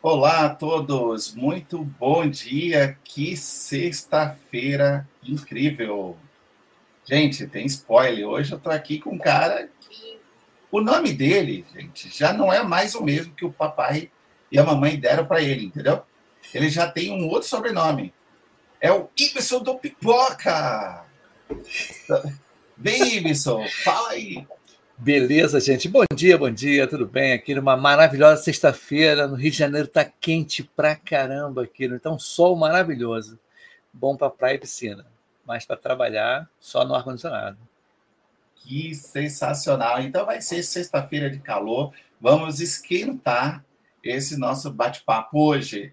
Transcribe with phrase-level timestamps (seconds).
[0.00, 6.16] Olá a todos, muito bom dia, que sexta-feira incrível.
[7.04, 10.13] Gente, tem spoiler, hoje eu tô aqui com um cara que
[10.76, 14.10] o nome dele, gente, já não é mais o mesmo que o papai
[14.50, 16.02] e a mamãe deram para ele, entendeu?
[16.52, 18.12] Ele já tem um outro sobrenome.
[18.80, 21.04] É o Ibson do Pipoca.
[22.76, 24.44] Vem, Ibson, fala aí.
[24.98, 25.88] Beleza, gente.
[25.88, 27.34] Bom dia, bom dia, tudo bem?
[27.34, 32.56] Aqui numa maravilhosa sexta-feira, no Rio de Janeiro tá quente pra caramba aqui, então sol
[32.56, 33.38] maravilhoso.
[33.92, 35.06] Bom para praia e piscina,
[35.46, 37.58] mas para trabalhar só no ar-condicionado.
[38.64, 40.00] Que sensacional!
[40.00, 41.92] Então vai ser sexta-feira de calor.
[42.18, 43.62] Vamos esquentar
[44.02, 45.92] esse nosso bate-papo hoje.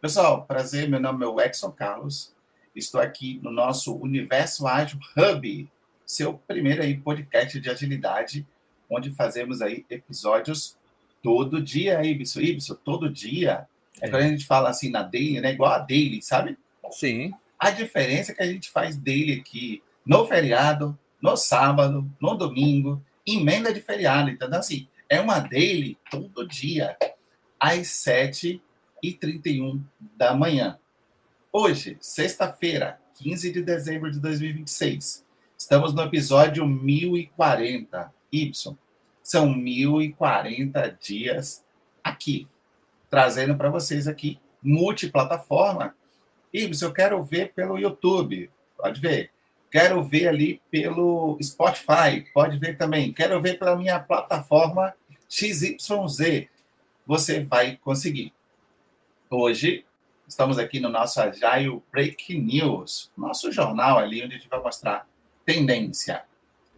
[0.00, 2.32] Pessoal, prazer, meu nome é Edson Carlos.
[2.74, 5.68] Estou aqui no nosso Universo Ágil Hub,
[6.06, 8.46] seu primeiro aí podcast de agilidade,
[8.88, 10.74] onde fazemos aí episódios
[11.22, 12.40] todo dia, Ibson.
[12.40, 13.68] Ibson, todo dia.
[14.00, 15.52] É, é quando a gente fala assim na daily, né?
[15.52, 16.56] Igual a daily, sabe?
[16.90, 17.34] Sim.
[17.58, 23.02] A diferença é que a gente faz daily aqui no feriado, no sábado, no domingo,
[23.26, 24.30] emenda de feriado.
[24.30, 26.96] Então, assim, é uma daily todo dia,
[27.58, 29.80] às 7h31
[30.16, 30.78] da manhã.
[31.52, 35.24] Hoje, sexta-feira, 15 de dezembro de 2026.
[35.56, 38.12] Estamos no episódio 1040.
[38.32, 38.76] Y.
[39.22, 41.64] São 1040 dias
[42.02, 42.46] aqui,
[43.08, 45.94] trazendo para vocês aqui multiplataforma.
[46.52, 48.50] Y, eu quero ver pelo YouTube.
[48.76, 49.30] Pode ver.
[49.76, 53.12] Quero ver ali pelo Spotify, pode ver também.
[53.12, 54.94] Quero ver pela minha plataforma
[55.28, 56.48] XYZ.
[57.06, 58.32] Você vai conseguir.
[59.28, 59.84] Hoje,
[60.26, 65.06] estamos aqui no nosso Agile Break News, nosso jornal ali, onde a gente vai mostrar
[65.44, 66.24] tendência.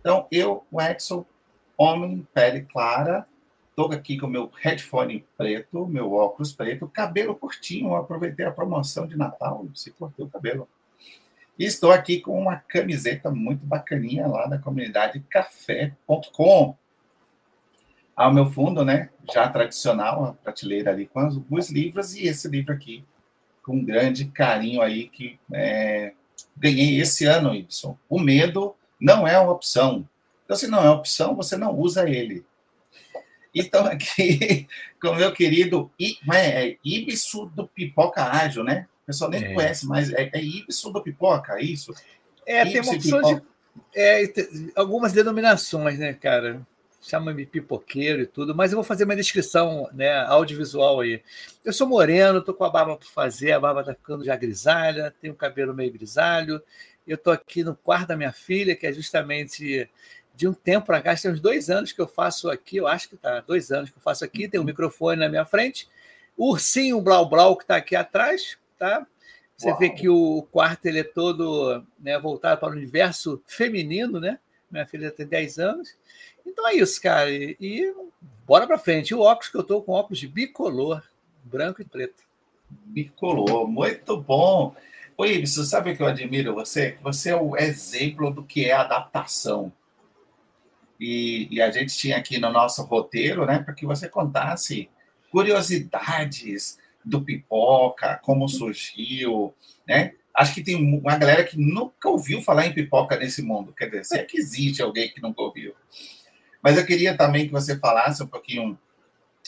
[0.01, 1.25] Então, eu, o Edson,
[1.77, 3.29] homem, pele clara,
[3.71, 9.17] estou aqui com meu headphone preto, meu óculos preto, cabelo curtinho, aproveitei a promoção de
[9.17, 10.69] Natal se cortei o cabelo.
[11.59, 16.77] E estou aqui com uma camiseta muito bacaninha lá da comunidade café.com.
[18.15, 22.73] Ao meu fundo, né, já tradicional, a prateleira ali com alguns livros e esse livro
[22.73, 23.05] aqui,
[23.63, 26.13] com grande carinho aí que é,
[26.57, 27.97] ganhei esse ano, Y.
[28.09, 30.09] O medo não é uma opção.
[30.45, 32.45] Então, se não é opção, você não usa ele.
[33.55, 34.69] Então, aqui
[35.03, 35.91] com meu querido
[36.33, 38.87] é, Ibso do Pipoca Ágil, né?
[39.09, 39.55] Pessoal nem é.
[39.55, 41.95] conhece, mas é, é Ibson do Pipoca, é isso?
[42.47, 43.43] É, tem uma opção de.
[43.95, 44.23] É,
[44.77, 46.61] algumas denominações, né, cara?
[47.01, 51.23] Chama-me pipoqueiro e tudo, mas eu vou fazer uma descrição né, audiovisual aí.
[51.65, 55.15] Eu sou moreno, tô com a barba para fazer, a barba tá ficando já grisalha,
[55.21, 56.61] tenho o cabelo meio grisalho.
[57.07, 59.89] Eu tô aqui no quarto da minha filha, que é justamente
[60.35, 63.09] de um tempo para cá, tem uns dois anos que eu faço aqui, eu acho
[63.09, 65.89] que tá, dois anos que eu faço aqui, tem um microfone na minha frente,
[66.37, 69.07] o ursinho Blau Blau que está aqui atrás, tá?
[69.57, 69.79] Você Uau.
[69.79, 74.39] vê que o quarto ele é todo né, voltado para o universo feminino, né?
[74.71, 75.97] Minha filha tem 10 anos.
[76.47, 77.31] Então é isso, cara.
[77.31, 77.95] E, e
[78.47, 79.15] bora para frente.
[79.15, 81.03] O óculos que eu estou com óculos de bicolor,
[81.43, 82.23] branco e preto.
[82.71, 84.77] Bicolor, muito bom.
[85.17, 86.97] Oi, você sabe o que eu admiro você?
[87.03, 89.73] Você é o exemplo do que é adaptação.
[91.01, 94.89] E, e a gente tinha aqui no nosso roteiro, né, para que você contasse
[95.31, 99.55] curiosidades, do pipoca, como surgiu,
[99.87, 100.15] né?
[100.35, 103.73] Acho que tem uma galera que nunca ouviu falar em pipoca nesse mundo.
[103.73, 105.75] Quer dizer, se é que existe alguém que nunca ouviu.
[106.63, 108.79] Mas eu queria também que você falasse um pouquinho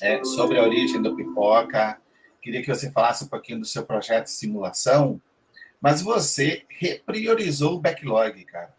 [0.00, 2.00] é, sobre a origem do pipoca.
[2.42, 5.20] Queria que você falasse um pouquinho do seu projeto de simulação.
[5.80, 8.74] Mas você repriorizou o backlog, cara.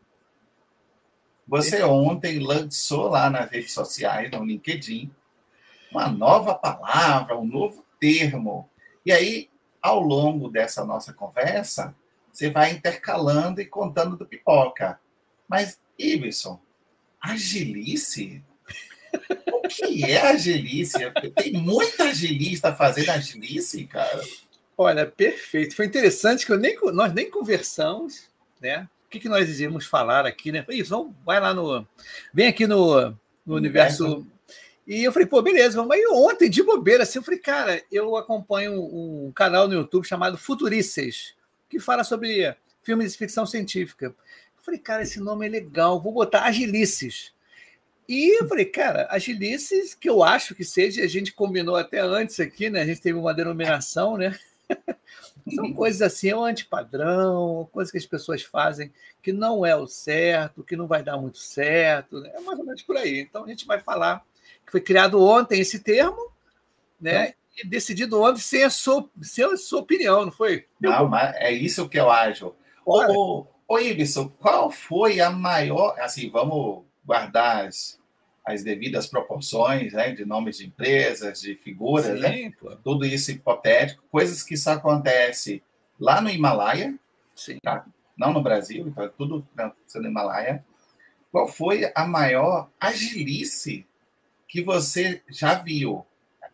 [1.48, 5.12] Você ontem lançou lá nas redes sociais, no LinkedIn,
[5.92, 8.70] uma nova palavra, um novo termo.
[9.06, 9.50] E aí,
[9.82, 11.96] ao longo dessa nossa conversa,
[12.32, 15.00] você vai intercalando e contando do pipoca.
[15.48, 16.60] Mas, Ibson,
[17.20, 18.44] agilice?
[19.52, 20.98] O que é agilice?
[21.36, 24.24] Tem muita agilista fazendo agilice, cara.
[24.78, 25.76] Olha, perfeito.
[25.76, 28.30] Foi interessante que nem, nós nem conversamos,
[28.62, 28.88] né?
[29.06, 30.66] O que, que nós íamos falar aqui, né?
[30.70, 31.86] Isso, vai lá no.
[32.34, 33.12] Vem aqui no,
[33.46, 34.26] no universo
[34.94, 35.96] e eu falei, pô, beleza, vamos.
[35.96, 40.38] Aí ontem, de bobeira, assim, eu falei, cara, eu acompanho um canal no YouTube chamado
[40.38, 41.34] Futurices,
[41.70, 42.54] que fala sobre
[42.84, 44.08] filmes de ficção científica.
[44.08, 44.16] Eu
[44.62, 47.32] falei, cara, esse nome é legal, vou botar Agilices.
[48.06, 52.42] E eu falei, cara, agilices que eu acho que seja, a gente combinou até antes
[52.42, 52.82] aqui, né?
[52.82, 54.38] A gente teve uma denominação, né?
[55.56, 58.92] São coisas assim, é um antipadrão, coisas que as pessoas fazem
[59.22, 62.32] que não é o certo, que não vai dar muito certo, né?
[62.34, 63.22] é mais ou menos por aí.
[63.22, 64.26] Então a gente vai falar
[64.66, 66.32] que foi criado ontem esse termo,
[67.00, 67.30] né?
[67.30, 70.66] Então, e decidido ontem sem a sua, sem a sua opinião, não foi?
[70.80, 72.56] Não, mas é isso que eu acho.
[72.86, 76.00] Ô, ô, Ibson, qual foi a maior.
[76.00, 78.00] Assim, vamos guardar as,
[78.46, 82.52] as devidas proporções né, de nomes de empresas, de figuras, Sim, né?
[82.60, 82.76] Pô.
[82.78, 85.62] Tudo isso hipotético, coisas que só acontece
[86.00, 86.98] lá no Himalaia,
[87.36, 87.58] Sim.
[87.62, 87.86] Tá?
[88.18, 89.46] não no Brasil, então é tudo
[89.96, 90.64] no Himalaia.
[91.32, 93.88] Qual foi a maior agilice
[94.52, 96.06] que você já viu?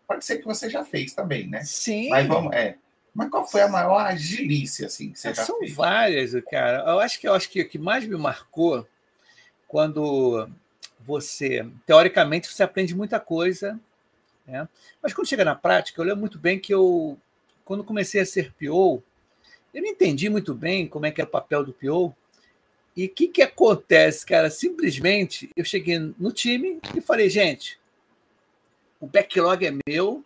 [0.07, 1.63] Pode ser que você já fez também, né?
[1.63, 2.09] Sim.
[2.09, 2.77] Mas vamos, é.
[3.13, 5.73] Mas qual foi a maior agilice assim que você já São fez?
[5.73, 6.83] Várias, cara.
[6.87, 8.87] Eu acho que eu acho que o que mais me marcou
[9.67, 10.47] quando
[10.99, 13.79] você, teoricamente, você aprende muita coisa,
[14.45, 14.69] né?
[15.01, 17.17] mas quando chega na prática, eu lembro muito bem que eu,
[17.65, 19.01] quando comecei a ser PO,
[19.73, 22.15] eu não entendi muito bem como é que era o papel do PO,
[22.95, 24.49] e o que, que acontece, cara?
[24.49, 27.79] Simplesmente eu cheguei no time e falei, gente,
[28.99, 30.23] o backlog é meu,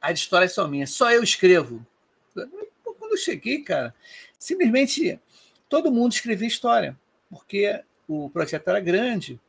[0.00, 1.84] as histórias são minhas, só eu escrevo.
[2.34, 3.94] Quando eu cheguei, cara,
[4.38, 5.18] simplesmente
[5.68, 6.96] todo mundo escrevia história,
[7.30, 9.40] porque o projeto era grande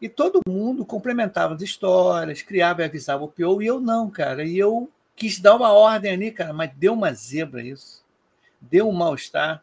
[0.00, 4.44] e todo mundo complementava as histórias, criava e avisava o PO, e eu não, cara.
[4.44, 8.04] E eu quis dar uma ordem ali, cara, mas deu uma zebra isso.
[8.60, 9.62] Deu um mal-estar.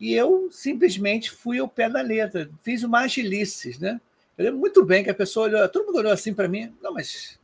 [0.00, 4.00] E eu simplesmente fui ao pé da letra, fiz uma agilices, né?
[4.36, 6.94] Eu lembro muito bem que a pessoa olhou, todo mundo olhou assim para mim, não,
[6.94, 7.38] mas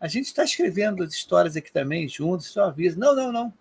[0.00, 2.98] a gente está escrevendo as histórias aqui também juntos, só avisa.
[2.98, 3.52] Não, não, não.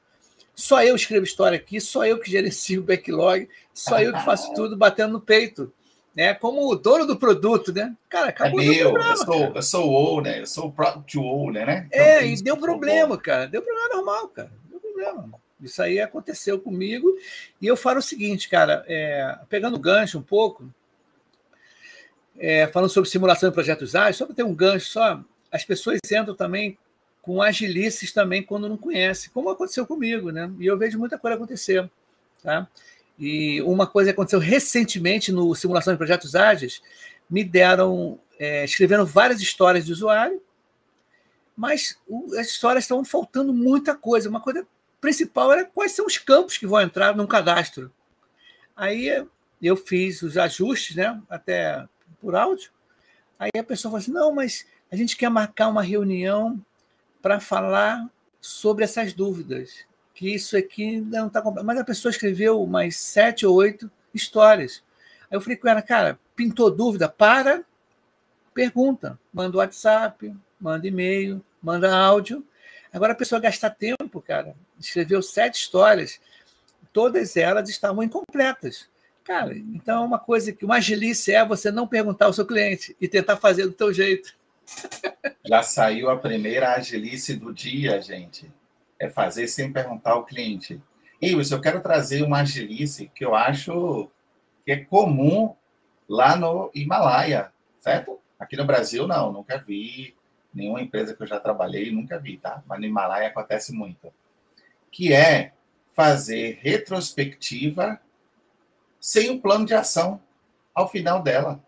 [0.55, 4.53] Só eu escrevo história aqui, só eu que gerencio o backlog, só eu que faço
[4.53, 5.71] tudo batendo no peito
[6.19, 7.95] né, como o dono do produto, né?
[8.09, 11.17] Cara, acabou é meu, problema, eu sou, eu sou o owner, eu sou o product
[11.17, 11.87] owner, né?
[11.87, 13.47] Então, é, e deu problema, cara.
[13.47, 14.51] Deu problema normal, cara.
[14.69, 15.29] Deu problema.
[15.61, 17.07] Isso aí aconteceu comigo.
[17.61, 20.69] E eu falo o seguinte, cara, é, pegando o gancho um pouco,
[22.37, 25.99] é, falando sobre simulação de projetos ágeis, só para ter um gancho só, as pessoas
[26.11, 26.77] entram também
[27.21, 30.51] com agilices também quando não conhecem, como aconteceu comigo, né?
[30.59, 31.89] E eu vejo muita coisa acontecer,
[32.41, 32.67] tá?
[33.17, 36.81] E uma coisa que aconteceu recentemente no Simulação de Projetos Ágeis,
[37.29, 40.41] me deram, é, escrevendo várias histórias de usuário,
[41.55, 44.29] mas o, as histórias estão faltando muita coisa.
[44.29, 44.65] Uma coisa
[45.01, 47.91] principal era quais são os campos que vão entrar num cadastro.
[48.75, 49.25] Aí
[49.61, 51.85] eu fiz os ajustes, né, até
[52.21, 52.71] por áudio.
[53.37, 56.59] Aí a pessoa falou assim: não, mas a gente quer marcar uma reunião
[57.21, 58.09] para falar
[58.41, 59.85] sobre essas dúvidas
[60.19, 61.65] que isso aqui não está completo.
[61.65, 64.83] Mas a pessoa escreveu mais sete ou oito histórias.
[65.31, 67.07] Aí eu falei com ela, cara, pintou dúvida?
[67.07, 67.63] Para,
[68.53, 69.17] pergunta.
[69.31, 72.45] Manda WhatsApp, manda e-mail, manda áudio.
[72.91, 74.55] Agora a pessoa gasta tempo, cara.
[74.77, 76.19] Escreveu sete histórias,
[76.91, 78.89] todas elas estavam incompletas.
[79.23, 82.93] Cara, então é uma coisa que uma agilice é você não perguntar ao seu cliente
[82.99, 84.33] e tentar fazer do teu jeito.
[85.45, 88.51] Já saiu a primeira agilice do dia, gente
[88.99, 90.81] é fazer sem perguntar ao cliente.
[91.21, 94.11] Isso, eu quero trazer uma agilice que eu acho
[94.65, 95.55] que é comum
[96.07, 98.19] lá no Himalaia, certo?
[98.37, 100.15] Aqui no Brasil, não, nunca vi.
[100.53, 102.61] Nenhuma empresa que eu já trabalhei, nunca vi, tá?
[102.67, 104.11] Mas no Himalaia acontece muito.
[104.91, 105.53] Que é
[105.95, 107.99] fazer retrospectiva
[108.99, 110.21] sem um plano de ação
[110.73, 111.61] ao final dela.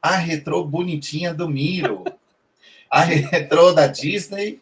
[0.00, 2.04] A retrô bonitinha do Miro,
[2.90, 4.60] a retrô da Disney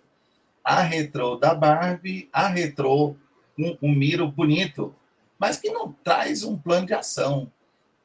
[0.68, 3.16] a retrô da Barbie, a retrô
[3.58, 4.94] um, um miro bonito,
[5.38, 7.50] mas que não traz um plano de ação.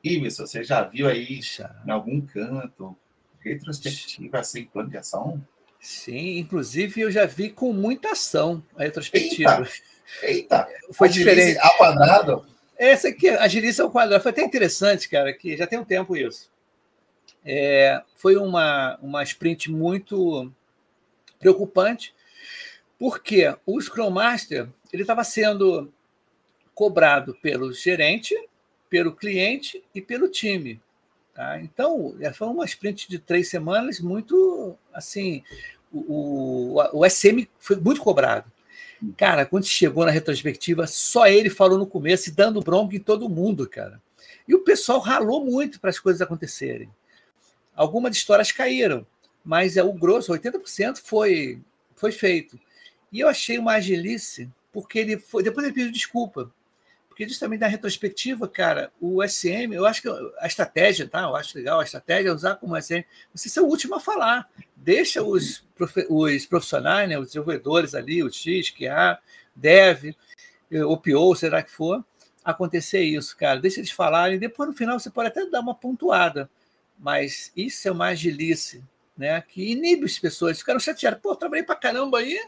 [0.02, 1.42] Ibis, você já viu aí
[1.86, 2.96] em algum canto
[3.42, 5.46] retrospectiva sem plano de ação?
[5.82, 9.68] Sim, inclusive eu já vi com muita ação a retrospectiva.
[10.22, 10.94] Eita, eita.
[10.94, 11.60] foi diferente.
[11.60, 12.46] Ao quadrado?
[12.78, 16.16] Essa aqui, a agilice ao quadrado, foi até interessante, cara, que já tem um tempo
[16.16, 16.50] isso.
[17.46, 20.52] É, foi uma, uma sprint muito
[21.40, 22.14] preocupante,
[22.98, 25.92] porque o Scrum Master ele estava sendo
[26.74, 28.36] cobrado pelo gerente,
[28.90, 30.82] pelo cliente e pelo time.
[31.34, 31.60] Tá?
[31.60, 35.44] Então, é, foi uma sprint de três semanas muito assim.
[35.92, 38.52] O, o, o SM foi muito cobrado.
[39.18, 43.68] Cara, quando chegou na retrospectiva, só ele falou no começo dando bronca em todo mundo,
[43.68, 44.02] cara.
[44.48, 46.90] E o pessoal ralou muito para as coisas acontecerem.
[47.76, 49.06] Algumas histórias caíram,
[49.44, 51.62] mas é o grosso, 80% foi,
[51.96, 52.60] foi feito.
[53.12, 55.44] E eu achei uma agilice, porque ele foi.
[55.44, 56.52] Depois ele pediu desculpa.
[57.08, 61.22] Porque justamente na retrospectiva, cara, o SM, eu acho que a estratégia, tá?
[61.22, 64.50] Eu acho legal a estratégia é usar como SM, você ser o último a falar.
[64.76, 65.64] Deixa os,
[66.10, 69.20] os profissionais, né, os desenvolvedores ali, o X, QA,
[69.56, 70.16] Dev,
[70.88, 72.04] o PO, será que for,
[72.44, 73.60] acontecer isso, cara.
[73.60, 76.50] Deixa eles falarem, depois no final você pode até dar uma pontuada.
[77.04, 78.82] Mas isso é uma agilice,
[79.18, 79.42] né?
[79.42, 81.20] Que inibe as pessoas, ficaram chateadas.
[81.22, 82.40] Pô, trabalhei pra caramba aí,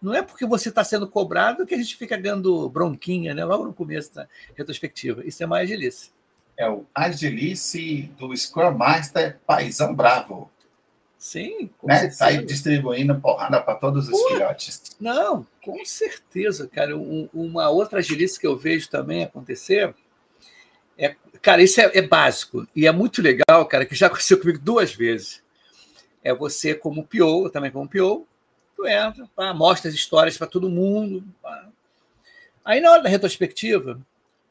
[0.00, 3.44] não é porque você está sendo cobrado que a gente fica ganhando bronquinha, né?
[3.44, 5.22] Logo no começo da retrospectiva.
[5.26, 6.10] Isso é mais agilice.
[6.56, 10.50] É o agilice do Scrum Master Paisão Bravo.
[11.18, 12.08] Sim, com né?
[12.10, 14.96] Sai distribuindo porrada para todos os Pô, filhotes.
[14.98, 16.96] Não, com certeza, cara.
[16.96, 19.94] Um, uma outra agilice que eu vejo também acontecer
[20.98, 24.58] é, cara, isso é, é básico e é muito legal, cara, que já aconteceu comigo
[24.58, 25.42] duas vezes.
[26.22, 28.26] É você como PO, também como PO,
[28.76, 31.24] tu entra, pá, mostra as histórias para todo mundo.
[31.40, 31.68] Pá.
[32.64, 34.00] Aí, na hora da retrospectiva,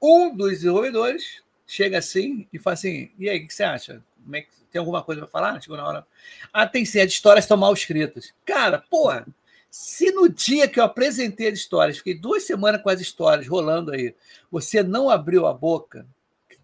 [0.01, 4.01] um dos desenvolvedores chega assim e fala assim: e aí, o que você acha?
[4.31, 5.61] É que, tem alguma coisa para falar?
[5.61, 6.07] Chegou na hora.
[6.51, 8.33] Ah, tem sim, as histórias estão mal escritas.
[8.45, 9.25] Cara, porra,
[9.69, 13.91] se no dia que eu apresentei as histórias, fiquei duas semanas com as histórias rolando
[13.91, 14.15] aí,
[14.49, 16.05] você não abriu a boca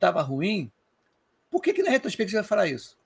[0.04, 0.72] estava ruim,
[1.50, 2.98] por que, que na retrospectiva vai falar isso?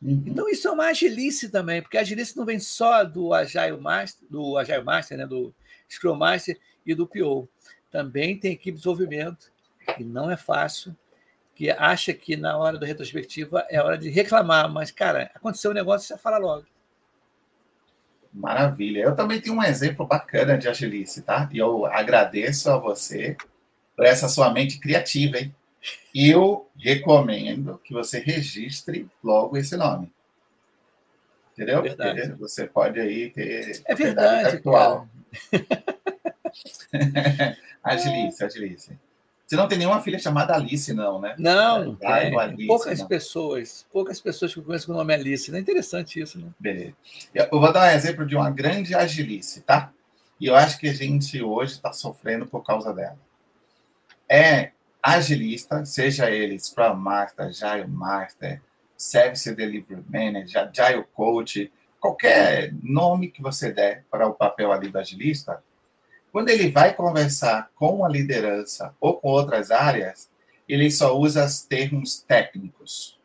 [0.00, 0.22] Uhum.
[0.26, 4.28] Então, isso é uma agilice também, porque a agilice não vem só do Agile Master,
[4.30, 5.52] do Agile Master, né, do
[5.88, 7.48] Scrum Master e do PO.
[7.90, 9.50] Também tem equipe de desenvolvimento,
[9.96, 10.96] que não é fácil,
[11.54, 15.74] que acha que na hora da retrospectiva é hora de reclamar, mas, cara, aconteceu um
[15.74, 16.66] negócio, você fala logo.
[18.32, 19.00] Maravilha.
[19.00, 21.48] Eu também tenho um exemplo bacana de agilice, tá?
[21.50, 23.36] E eu agradeço a você
[23.96, 25.52] por essa sua mente criativa, hein?
[26.14, 30.12] Eu recomendo que você registre logo esse nome.
[31.52, 31.82] Entendeu?
[31.82, 33.82] Porque você pode aí ter.
[33.84, 34.56] É verdade.
[34.56, 35.08] Atual.
[37.82, 38.98] agilice, agilice.
[39.44, 41.34] Você não tem nenhuma filha chamada Alice, não, né?
[41.38, 43.08] Não, é, não Alice, poucas não.
[43.08, 45.50] pessoas, poucas pessoas que conhecem com o nome Alice.
[45.50, 46.50] Não é interessante isso, né?
[46.60, 46.92] Beleza.
[47.34, 49.90] Eu vou dar um exemplo de uma grande agilice, tá?
[50.38, 53.18] E eu acho que a gente hoje está sofrendo por causa dela.
[54.28, 58.60] É agilista, seja ele Scrum Master, Agile Master,
[58.96, 64.98] Service Delivery Manager, Agile Coach, qualquer nome que você der para o papel ali do
[64.98, 65.62] agilista,
[66.32, 70.28] quando ele vai conversar com a liderança ou com outras áreas,
[70.68, 73.18] ele só usa os termos técnicos.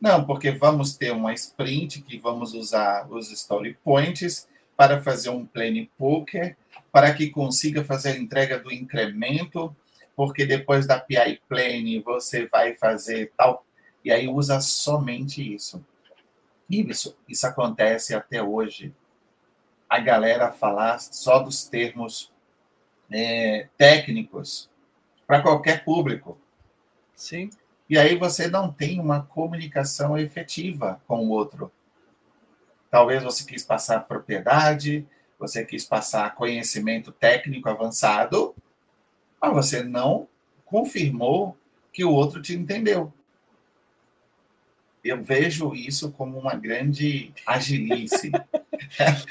[0.00, 5.46] Não, porque vamos ter uma sprint que vamos usar os story points para fazer um
[5.46, 6.56] planning poker,
[6.92, 9.74] para que consiga fazer a entrega do incremento
[10.16, 13.64] porque depois da PI Plane você vai fazer tal.
[14.02, 15.84] E aí usa somente isso.
[16.68, 18.94] E isso, isso acontece até hoje.
[19.88, 22.32] A galera falar só dos termos
[23.10, 24.70] é, técnicos
[25.26, 26.38] para qualquer público.
[27.14, 27.50] Sim.
[27.88, 31.70] E aí você não tem uma comunicação efetiva com o outro.
[32.90, 35.06] Talvez você quis passar propriedade,
[35.38, 38.55] você quis passar conhecimento técnico avançado,
[39.40, 40.28] mas você não
[40.64, 41.56] confirmou
[41.92, 43.12] que o outro te entendeu.
[45.02, 48.30] Eu vejo isso como uma grande agilice.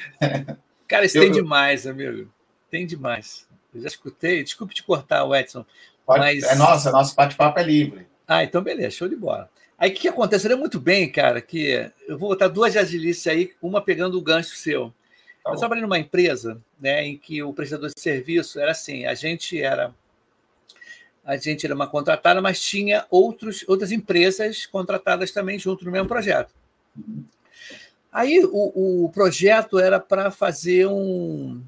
[0.87, 2.31] Cara, isso eu, tem demais, amigo.
[2.71, 3.47] Tem demais.
[3.73, 4.43] Eu já escutei.
[4.43, 5.65] Desculpe te cortar, Edson.
[6.05, 6.43] Pode, mas...
[6.43, 8.07] É nossa, nosso bate-papo é livre.
[8.27, 9.49] Ah, então beleza, show de bola.
[9.77, 10.45] Aí o que, que acontece?
[10.45, 14.55] Era muito bem, cara, que eu vou botar duas agilices aí, uma pegando o gancho
[14.55, 14.93] seu.
[15.45, 19.13] Tá eu trabalhei numa empresa né, em que o prestador de serviço era assim: a
[19.13, 19.93] gente era
[21.23, 26.07] a gente era uma contratada, mas tinha outros, outras empresas contratadas também junto no mesmo
[26.07, 26.53] projeto.
[28.11, 31.63] Aí o, o projeto era para fazer um.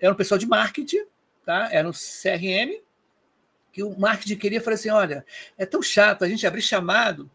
[0.00, 1.04] Era um pessoal de marketing,
[1.44, 1.68] tá?
[1.72, 2.80] era um CRM,
[3.72, 5.24] que o marketing queria falar assim: olha,
[5.56, 7.30] é tão chato a gente abrir chamado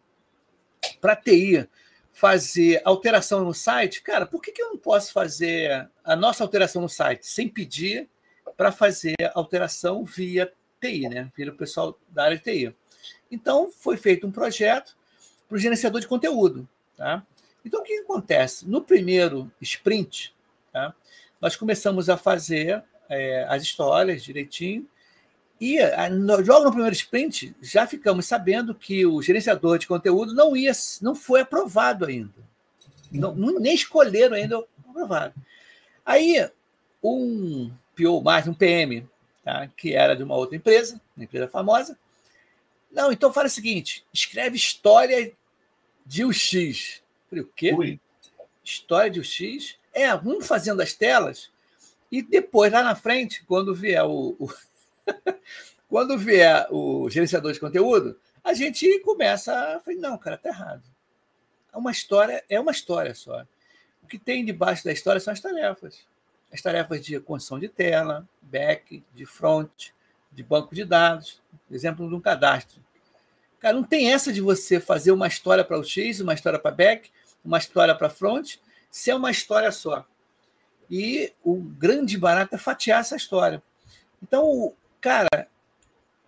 [1.00, 1.68] para TI
[2.16, 4.02] fazer alteração no site.
[4.02, 8.10] Cara, por que, que eu não posso fazer a nossa alteração no site sem pedir
[8.56, 11.30] para fazer alteração via TI, né?
[11.36, 12.74] Vira o pessoal da área de TI.
[13.30, 14.96] Então, foi feito um projeto
[15.50, 16.66] para o gerenciador de conteúdo.
[16.96, 17.22] Tá?
[17.66, 18.66] Então, o que acontece?
[18.66, 20.34] No primeiro sprint,
[20.72, 20.96] tá?
[21.42, 24.88] nós começamos a fazer é, as histórias direitinho,
[25.60, 25.78] e
[26.46, 30.72] logo no primeiro sprint já ficamos sabendo que o gerenciador de conteúdo não ia,
[31.02, 32.34] não foi aprovado ainda.
[33.12, 35.34] Não, nem escolheram ainda aprovado.
[36.06, 36.50] Aí
[37.02, 39.08] um PO mais, um PM,
[39.44, 39.68] tá?
[39.68, 41.98] que era de uma outra empresa, uma empresa famosa.
[42.92, 45.32] Não, então fala o seguinte: escreve história
[46.06, 47.02] de UX.
[47.30, 47.74] Falei, o quê?
[47.74, 48.00] Ui.
[48.64, 49.78] História de UX?
[49.94, 51.50] É, um fazendo as telas,
[52.12, 54.50] e depois, lá na frente, quando vier o, o,
[55.90, 60.84] Quando vier o gerenciador de conteúdo, a gente começa a falar, não, cara, tá errado.
[61.74, 63.46] Uma história é uma história só.
[64.04, 66.06] O que tem debaixo da história são as tarefas.
[66.52, 69.90] As tarefas de construção de tela, back, de front,
[70.32, 72.82] de banco de dados, exemplo de um cadastro.
[73.60, 76.72] Cara, não tem essa de você fazer uma história para o X, uma história para
[76.72, 77.10] back,
[77.44, 78.58] uma história para front,
[78.92, 80.06] se é uma história só.
[80.90, 83.62] E o grande barato é fatiar essa história.
[84.22, 84.74] Então,
[85.06, 85.48] cara,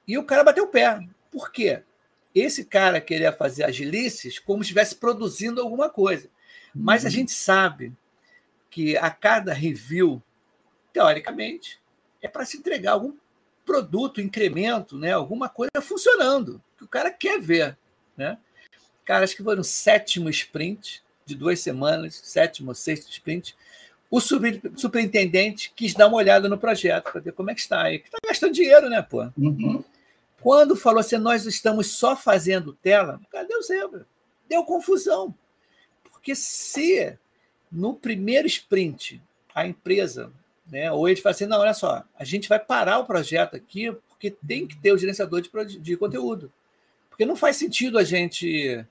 [0.08, 1.00] e o cara bateu o pé.
[1.32, 1.82] Por quê?
[2.34, 6.30] Esse cara queria fazer agilices como se estivesse produzindo alguma coisa.
[6.76, 7.12] Mas a uhum.
[7.12, 7.92] gente sabe
[8.70, 10.22] que a cada review,
[10.94, 11.82] teoricamente,
[12.22, 13.18] é para se entregar algum
[13.66, 15.12] produto, incremento, né?
[15.12, 17.76] alguma coisa funcionando, que o cara quer ver.
[18.16, 18.38] Né?
[19.04, 23.56] Cara, acho que foi no sétimo sprint de duas semanas, sétimo ou sexto sprint,
[24.10, 27.84] o superintendente quis dar uma olhada no projeto para ver como é que está.
[27.84, 27.98] aí.
[27.98, 29.30] está gastando dinheiro, né, pô?
[29.38, 29.84] Uhum.
[30.42, 34.06] Quando falou assim, nós estamos só fazendo tela, cadê o zebra?
[34.48, 35.36] Deu confusão.
[36.04, 37.18] Porque se
[37.72, 39.22] no primeiro sprint
[39.54, 40.32] a empresa,
[40.72, 43.92] né, ou eles falam assim, não, olha só, a gente vai parar o projeto aqui
[44.08, 46.52] porque tem que ter o gerenciador de, de conteúdo.
[47.10, 48.86] Porque não faz sentido a gente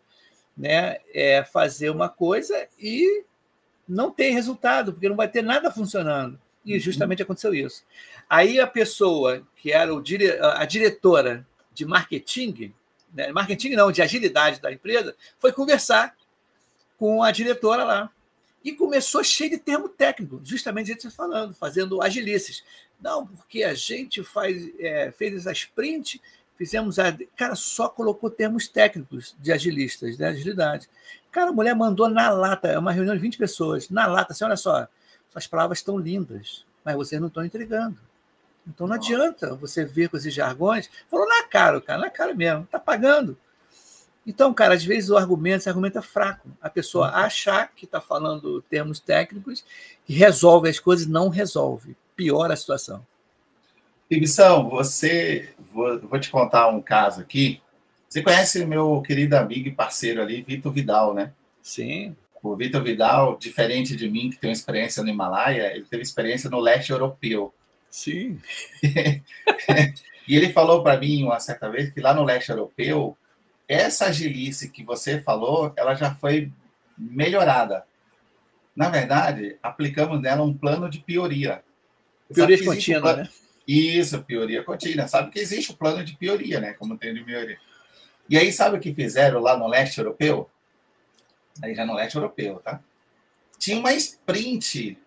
[0.57, 3.25] né, é, fazer uma coisa e
[3.89, 6.41] não ter resultado, porque não vai ter nada funcionando.
[6.65, 6.81] E uhum.
[6.81, 7.85] justamente aconteceu isso.
[8.29, 10.39] Aí a pessoa que era o dire...
[10.41, 12.75] a diretora de marketing,
[13.15, 16.17] né, marketing não, de agilidade da empresa, foi conversar
[16.99, 18.11] com a diretora lá.
[18.65, 22.65] E começou cheio de termo técnico, justamente a gente falando, fazendo agilices.
[23.01, 26.21] Não, porque a gente faz, é, fez essa sprint,
[26.57, 27.17] fizemos a.
[27.37, 30.89] Cara, só colocou termos técnicos de agilistas, de agilidade.
[31.37, 34.43] Cara, a mulher mandou na lata, é uma reunião de 20 pessoas, na lata, assim,
[34.43, 34.89] olha só,
[35.29, 37.99] suas palavras estão lindas, mas vocês não estão entregando.
[38.67, 40.89] Então não adianta você vir com esses jargões.
[41.11, 43.37] Falou na cara, cara, na cara mesmo, está pagando.
[44.27, 46.49] Então, cara, às vezes o argumento, esse argumento é fraco.
[46.59, 47.17] A pessoa uhum.
[47.17, 49.63] achar que está falando termos técnicos
[50.09, 51.95] e resolve as coisas, não resolve.
[52.17, 53.07] Piora a situação.
[54.11, 55.55] Ibição, você.
[55.71, 57.61] Vou, vou te contar um caso aqui.
[58.09, 61.33] Você conhece meu querido amigo e parceiro ali, Vitor Vidal, né?
[61.61, 62.17] Sim.
[62.43, 66.61] O Vitor Vidal, diferente de mim, que tem experiência no Himalaia, ele teve experiência no
[66.61, 67.53] leste europeu.
[67.91, 68.41] Sim.
[70.29, 73.17] e ele falou para mim uma certa vez que lá no leste europeu,
[73.67, 76.53] essa agilice que você falou, ela já foi
[76.97, 77.85] melhorada.
[78.77, 81.63] Na verdade, aplicamos nela um plano de pioria.
[82.33, 83.23] Pioria contínua, um plano...
[83.23, 83.29] né?
[83.67, 85.09] Isso, pioria contínua.
[85.09, 86.75] Sabe que existe o plano de pioria, né?
[86.75, 87.59] Como tem de pioria.
[88.29, 90.51] E aí, sabe o que fizeram lá no leste europeu?
[91.63, 92.81] Aí já no leste europeu, tá?
[93.59, 94.99] Tinha uma sprint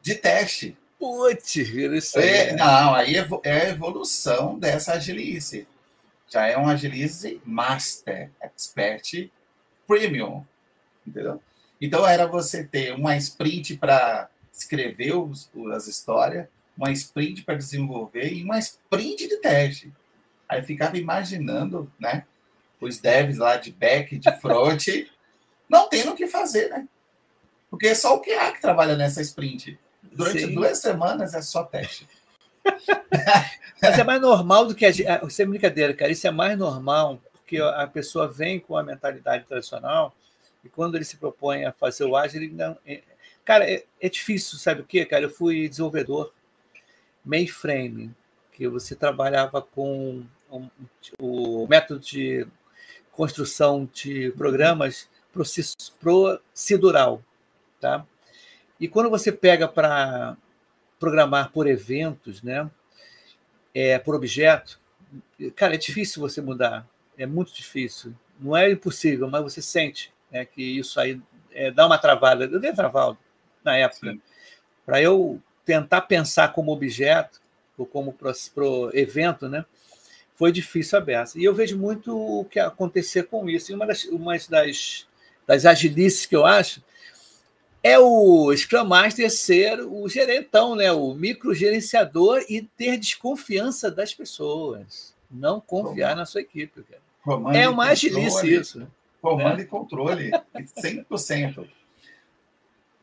[0.00, 0.76] de teste.
[0.98, 2.28] Putz, isso aí.
[2.28, 5.66] É, não, aí é a evolução dessa agilice.
[6.28, 9.30] Já é um agilice master, expert,
[9.86, 10.44] premium.
[11.06, 11.42] Entendeu?
[11.80, 18.32] Então era você ter uma sprint para escrever os, as histórias, uma sprint para desenvolver
[18.32, 19.92] e uma sprint de teste.
[20.48, 22.24] Aí ficava imaginando, né?
[22.82, 24.86] Os devs lá de back, de front,
[25.68, 26.88] não tendo o que fazer, né?
[27.70, 29.78] Porque é só o QA que trabalha nessa sprint.
[30.02, 30.54] Durante Sim.
[30.54, 32.06] duas semanas é só teste.
[33.80, 35.08] Mas é mais normal do que a gente.
[35.26, 36.12] Isso é brincadeira, cara.
[36.12, 40.14] Isso é mais normal, porque a pessoa vem com a mentalidade tradicional
[40.64, 42.76] e quando ele se propõe a fazer o ágil, ele não.
[42.86, 43.02] É,
[43.44, 45.24] cara, é, é difícil, sabe o quê, cara?
[45.24, 46.32] Eu fui desenvolvedor
[47.24, 48.14] mainframe,
[48.52, 50.24] que você trabalhava com
[51.18, 52.46] o método de
[53.12, 57.22] construção de programas procedural,
[57.80, 58.04] tá?
[58.80, 60.36] E quando você pega para
[60.98, 62.68] programar por eventos, né,
[63.74, 64.80] é, por objeto,
[65.54, 66.86] cara, é difícil você mudar.
[67.16, 68.14] É muito difícil.
[68.40, 71.20] Não é impossível, mas você sente né, que isso aí
[71.52, 72.44] é, dá uma travada.
[72.44, 73.18] Eu dei travado
[73.62, 74.16] na época.
[74.84, 77.40] Para eu tentar pensar como objeto,
[77.78, 78.32] ou como para
[78.64, 79.64] o evento, né,
[80.34, 81.38] foi difícil a beça.
[81.38, 83.70] E eu vejo muito o que acontecer com isso.
[83.70, 85.06] E uma das, uma das,
[85.46, 86.82] das agilices que eu acho
[87.82, 90.92] é o Scrum Master ser o gerentão, né?
[90.92, 95.14] o microgerenciador e ter desconfiança das pessoas.
[95.30, 96.18] Não confiar Comando.
[96.18, 96.82] na sua equipe.
[96.82, 97.56] Cara.
[97.56, 98.80] é uma agilice isso.
[98.80, 98.86] Né?
[99.20, 99.62] Comando né?
[99.62, 101.66] e controle, 100%.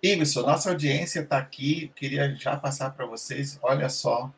[0.02, 1.92] Ibson, nossa audiência está aqui.
[1.96, 3.60] Queria já passar para vocês.
[3.62, 4.32] Olha só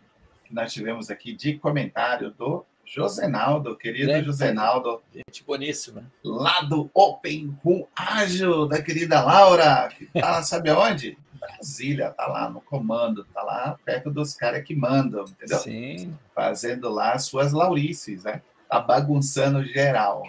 [0.43, 5.01] que nós tivemos aqui de comentário do Josenaldo, querido Josenaldo.
[5.15, 6.11] Gente boníssima.
[6.21, 11.17] Lá do Open Room Ágil, da querida Laura, que tá, sabe aonde?
[11.39, 15.59] Brasília, tá lá no comando, tá lá perto dos caras que mandam, entendeu?
[15.59, 16.17] Sim.
[16.35, 18.41] Fazendo lá suas laurices, né?
[18.69, 20.27] Tá bagunçando geral.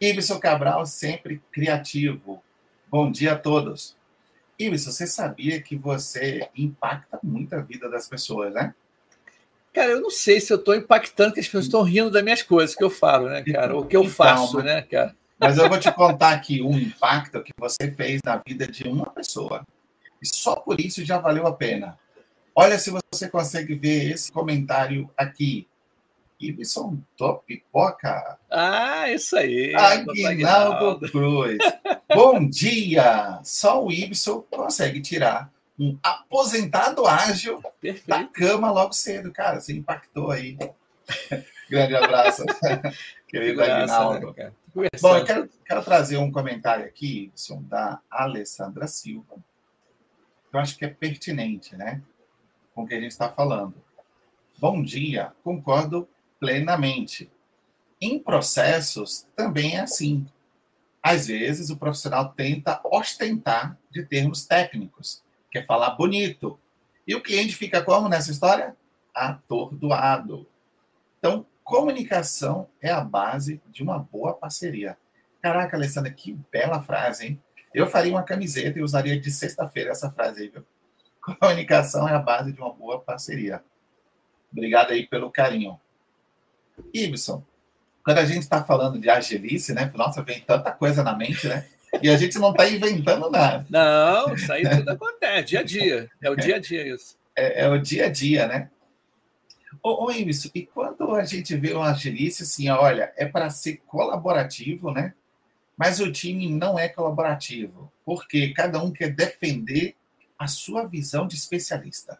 [0.00, 2.40] Ibson Cabral, sempre criativo.
[2.88, 3.96] Bom dia a todos.
[4.56, 8.76] Ibson, você sabia que você impacta muito a vida das pessoas, né?
[9.72, 12.42] Cara, eu não sei se eu estou impactando, que as pessoas estão rindo das minhas
[12.42, 13.76] coisas que eu falo, né, cara?
[13.76, 15.14] O que eu então, faço, né, cara?
[15.38, 19.06] Mas eu vou te contar aqui um impacto que você fez na vida de uma
[19.06, 19.64] pessoa.
[20.20, 21.98] E só por isso já valeu a pena.
[22.54, 25.66] Olha se você consegue ver esse comentário aqui.
[26.38, 28.38] Ibson Top Pipoca.
[28.50, 29.74] Ah, isso aí.
[29.74, 31.58] Aguinaldo Cruz.
[32.14, 33.38] Bom dia!
[33.44, 38.06] Só o Ibson consegue tirar um aposentado ágil Perfeito.
[38.06, 39.32] da cama logo cedo.
[39.32, 40.58] Cara, você impactou aí.
[41.70, 42.44] Grande abraço,
[43.26, 44.34] querido Aguinaldo.
[44.36, 44.52] Né,
[45.00, 49.36] Bom, eu quero, quero, trazer um comentário aqui, Ibson, da Alessandra Silva.
[50.52, 52.02] Eu acho que é pertinente, né?
[52.74, 53.74] Com o que a gente está falando.
[54.58, 56.06] Bom dia, concordo
[56.38, 57.30] plenamente.
[58.00, 60.26] Em processos, também é assim.
[61.02, 66.58] Às vezes, o profissional tenta ostentar de termos técnicos, quer falar bonito.
[67.06, 68.76] E o cliente fica como nessa história?
[69.14, 70.46] Atordoado.
[71.18, 74.96] Então, comunicação é a base de uma boa parceria.
[75.42, 77.42] Caraca, Alessandra, que bela frase, hein?
[77.72, 80.64] Eu faria uma camiseta e usaria de sexta-feira essa frase aí, viu?
[81.38, 83.62] Comunicação é a base de uma boa parceria.
[84.52, 85.78] Obrigado aí pelo carinho.
[86.92, 87.44] Ibson,
[88.04, 89.90] quando a gente está falando de agilice, né?
[89.94, 91.68] Nossa, vem tanta coisa na mente, né?
[92.02, 93.66] E a gente não está inventando nada.
[93.68, 96.10] Não, isso aí tudo acontece, dia a dia.
[96.22, 97.16] É o dia a dia isso.
[97.34, 98.70] É, é o dia a dia, né?
[99.82, 103.78] Ô, ô Ibson, e quando a gente vê uma agilice assim, olha, é para ser
[103.86, 105.14] colaborativo, né?
[105.76, 109.96] Mas o time não é colaborativo, porque cada um quer defender
[110.38, 112.18] a sua visão de especialista.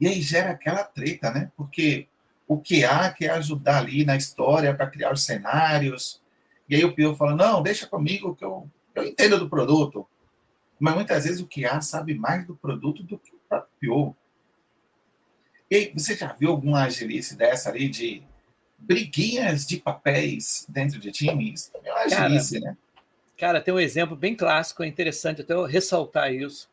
[0.00, 1.52] E aí gera aquela treta, né?
[1.56, 2.08] Porque
[2.48, 6.20] o QA quer ajudar ali na história para criar os cenários.
[6.70, 10.06] E aí o PO fala: não, deixa comigo que eu, eu entendo do produto.
[10.78, 14.16] Mas muitas vezes o QA sabe mais do produto do que o próprio PO.
[15.70, 18.22] E aí, você já viu alguma agilice dessa ali de
[18.78, 21.70] briguinhas de papéis dentro de times?
[21.84, 22.78] É uma agilice, cara, né?
[23.36, 26.70] Cara, tem um exemplo bem clássico, é interessante até eu ressaltar isso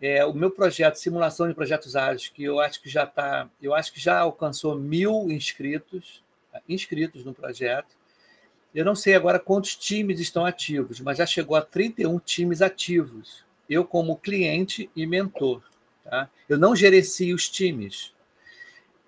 [0.00, 3.74] é, o meu projeto, simulação de projetos ágeis, que eu acho que já está, eu
[3.74, 6.22] acho que já alcançou mil inscritos,
[6.68, 7.97] inscritos no projeto.
[8.74, 13.44] Eu não sei agora quantos times estão ativos, mas já chegou a 31 times ativos.
[13.68, 15.62] Eu como cliente e mentor,
[16.04, 16.30] tá?
[16.48, 18.14] Eu não gerencio os times,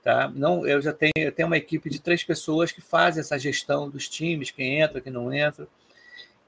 [0.02, 0.30] tá?
[0.34, 3.88] Não, eu já tenho, eu tenho uma equipe de três pessoas que fazem essa gestão
[3.88, 5.68] dos times, quem entra, quem não entra.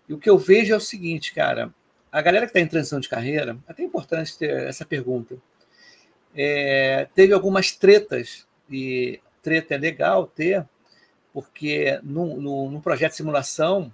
[0.08, 1.72] E o que eu vejo é o seguinte, cara,
[2.10, 5.36] a galera que está em transição de carreira, até é importante ter essa pergunta.
[6.34, 10.66] É, teve algumas tretas, e treta é legal ter,
[11.32, 13.92] porque no, no, no projeto de simulação,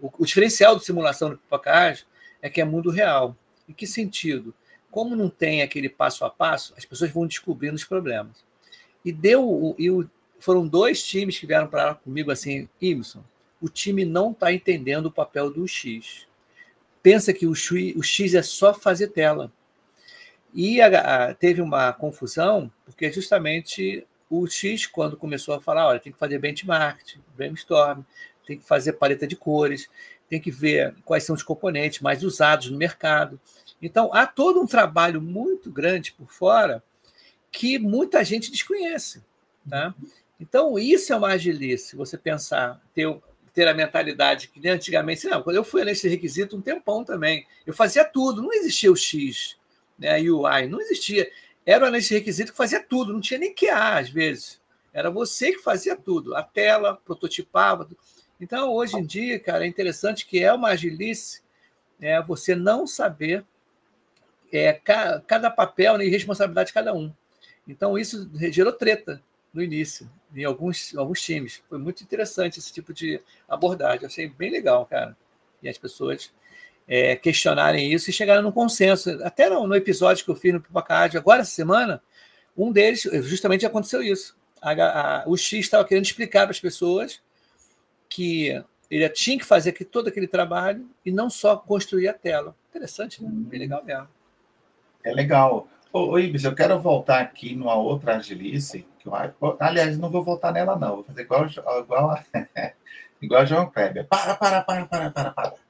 [0.00, 2.06] o, o, diferencial do simulação do Pipocage
[2.40, 3.36] é que é mundo real.
[3.68, 4.54] Em que sentido?
[4.90, 8.44] Como não tem aquele passo a passo, as pessoas vão descobrindo os problemas.
[9.04, 13.22] E deu e o, foram dois times que vieram para comigo assim, Imson,
[13.60, 16.26] o time não está entendendo o papel do X
[17.02, 19.52] pensa que o X, o X é só fazer tela.
[20.52, 25.98] E a, a, teve uma confusão, porque justamente o X, quando começou a falar, olha,
[25.98, 27.00] tem que fazer benchmark,
[27.36, 28.02] brainstorm,
[28.46, 29.88] tem que fazer paleta de cores,
[30.28, 33.40] tem que ver quais são os componentes mais usados no mercado.
[33.82, 36.82] Então, há todo um trabalho muito grande por fora
[37.50, 39.24] que muita gente desconhece.
[39.68, 39.92] Tá?
[40.38, 43.06] Então, isso é uma agilice, você pensar, ter
[43.52, 45.26] ter a mentalidade que nem antigamente.
[45.26, 48.96] Não, quando eu fui nesse requisito um tempão também, eu fazia tudo, não existia o
[48.96, 49.56] X,
[49.98, 51.30] né, UI, não existia.
[51.64, 54.60] Era nesse requisito que fazia tudo, não tinha nem QA às vezes.
[54.92, 57.88] Era você que fazia tudo, a tela, prototipava.
[58.40, 61.42] Então, hoje em dia, cara, é interessante que é uma agilice
[62.00, 63.44] é você não saber
[64.52, 67.12] é, cada papel né, e responsabilidade de cada um.
[67.68, 71.62] Então, isso gerou treta no início, em alguns, alguns times.
[71.68, 74.06] Foi muito interessante esse tipo de abordagem.
[74.06, 75.16] achei bem legal, cara.
[75.62, 76.32] E as pessoas
[76.90, 79.10] é, questionarem isso e chegarem num consenso.
[79.22, 82.02] Até no, no episódio que eu fiz no Pipacard, agora essa semana,
[82.56, 84.36] um deles, justamente aconteceu isso.
[84.60, 87.22] A, a, o X estava querendo explicar para as pessoas
[88.08, 92.56] que ele tinha que fazer aqui, todo aquele trabalho e não só construir a tela.
[92.70, 93.30] Interessante, né?
[93.32, 94.08] Bem legal mesmo.
[95.04, 95.68] É legal.
[95.92, 99.14] Ô, Ibis, eu quero voltar aqui numa outra agilice que eu,
[99.60, 100.96] aliás, não vou voltar nela, não.
[100.96, 102.24] Vou fazer igual, igual, a,
[103.22, 104.06] igual a João Kleber.
[104.08, 105.69] Para, para, para, para, para, para.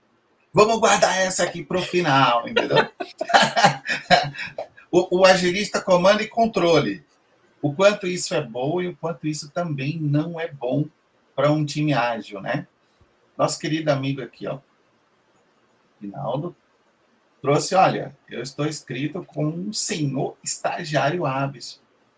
[0.53, 2.79] Vamos guardar essa aqui para o final, entendeu?
[4.91, 7.05] o, o agilista comando e controle.
[7.63, 10.87] O quanto isso é bom e o quanto isso também não é bom
[11.37, 12.67] para um time ágil, né?
[13.37, 14.59] Nosso querido amigo aqui, ó,
[16.01, 16.57] Rinaldo,
[17.41, 21.61] trouxe, olha, eu estou escrito com um senhor estagiário hábil.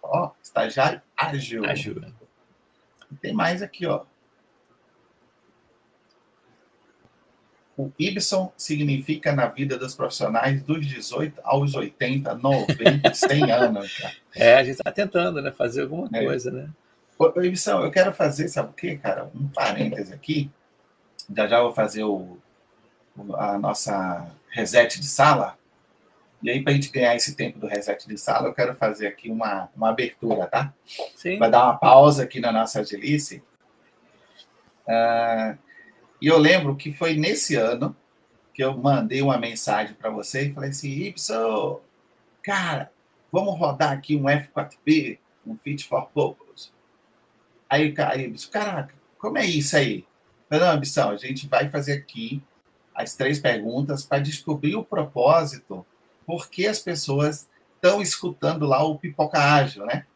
[0.02, 1.64] Ó, estagiário ágil.
[1.64, 2.02] Ágil.
[3.20, 4.04] Tem mais aqui, ó.
[7.76, 13.96] O Ibson significa na vida dos profissionais dos 18 aos 80, 90, 100 anos.
[13.96, 14.14] Cara.
[14.34, 16.24] É, a gente está tentando né, fazer alguma é.
[16.24, 16.68] coisa, né?
[17.18, 19.30] Ô, Ibson, eu quero fazer, sabe o quê, cara?
[19.34, 20.50] Um parêntese aqui.
[21.34, 22.36] Já já vou fazer o,
[23.34, 25.56] a nossa reset de sala.
[26.42, 29.06] E aí, para a gente ganhar esse tempo do reset de sala, eu quero fazer
[29.06, 30.74] aqui uma, uma abertura, tá?
[31.16, 31.38] Sim.
[31.38, 33.42] Vai dar uma pausa aqui na nossa agilice.
[34.84, 35.56] Uh,
[36.22, 37.96] e eu lembro que foi nesse ano
[38.54, 41.80] que eu mandei uma mensagem para você e falei assim, Y,
[42.44, 42.92] cara,
[43.32, 46.70] vamos rodar aqui um F4P, um Fit for Purpose.
[47.68, 50.06] Aí cara disse, caraca, como é isso aí?
[50.48, 52.40] Falei, não, ambição, a gente vai fazer aqui
[52.94, 55.84] as três perguntas para descobrir o propósito,
[56.24, 60.06] por que as pessoas estão escutando lá o Pipoca Ágil, né?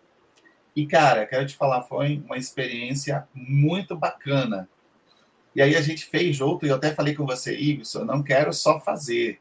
[0.77, 4.69] E, cara, quero te falar, foi uma experiência muito bacana.
[5.57, 8.53] E aí a gente fez junto, e eu até falei com você, Ibson, não quero
[8.53, 9.41] só fazer,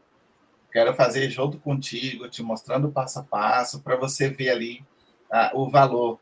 [0.71, 4.85] quero fazer junto contigo, te mostrando passo a passo, para você ver ali
[5.29, 6.17] ah, o valor.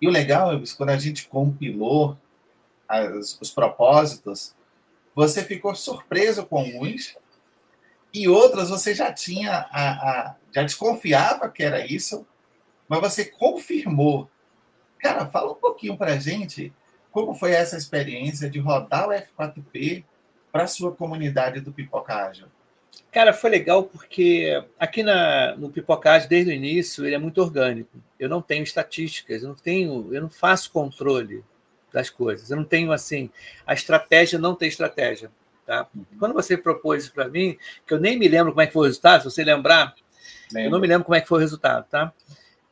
[0.00, 2.16] E o legal, Ibson, quando a gente compilou
[2.88, 4.56] as, os propósitos,
[5.14, 7.18] você ficou surpreso com uns
[8.14, 12.26] e outras você já tinha a, a, já desconfiava que era isso,
[12.88, 14.30] mas você confirmou.
[14.98, 16.72] Cara, fala um pouquinho para gente
[17.10, 20.04] como foi essa experiência de rodar o F4P
[20.52, 22.46] para a sua comunidade do Pipoca Ágil.
[23.12, 27.98] Cara, foi legal porque aqui na, no Pipocage, desde o início, ele é muito orgânico.
[28.18, 31.44] Eu não tenho estatísticas, eu não tenho, eu não faço controle
[31.92, 32.50] das coisas.
[32.50, 33.30] Eu não tenho assim,
[33.66, 35.30] a estratégia não tem estratégia.
[35.66, 35.88] Tá?
[35.94, 36.04] Uhum.
[36.18, 38.82] Quando você propôs isso para mim, que eu nem me lembro como é que foi
[38.82, 39.94] o resultado, se você lembrar,
[40.52, 40.68] Lembro.
[40.68, 42.12] eu não me lembro como é que foi o resultado, tá?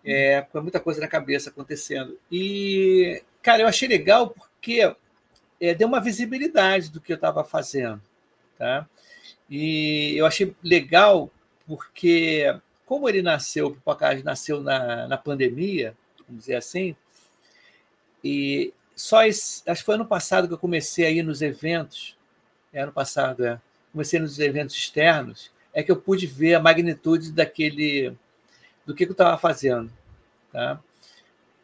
[0.04, 2.16] É, foi muita coisa na cabeça acontecendo.
[2.30, 4.94] E, cara, eu achei legal porque
[5.60, 8.00] é, deu uma visibilidade do que eu estava fazendo,
[8.56, 8.88] tá?
[9.48, 11.30] E eu achei legal
[11.66, 12.44] porque,
[12.86, 15.94] como ele nasceu, o Pipocage nasceu na, na pandemia,
[16.26, 16.94] vamos dizer assim,
[18.22, 22.16] e só esse, acho que foi ano passado que eu comecei a ir nos eventos,
[22.72, 23.60] é ano passado, é,
[23.92, 28.16] comecei nos eventos externos, é que eu pude ver a magnitude daquele,
[28.84, 29.90] do que, que eu estava fazendo.
[30.52, 30.80] Tá?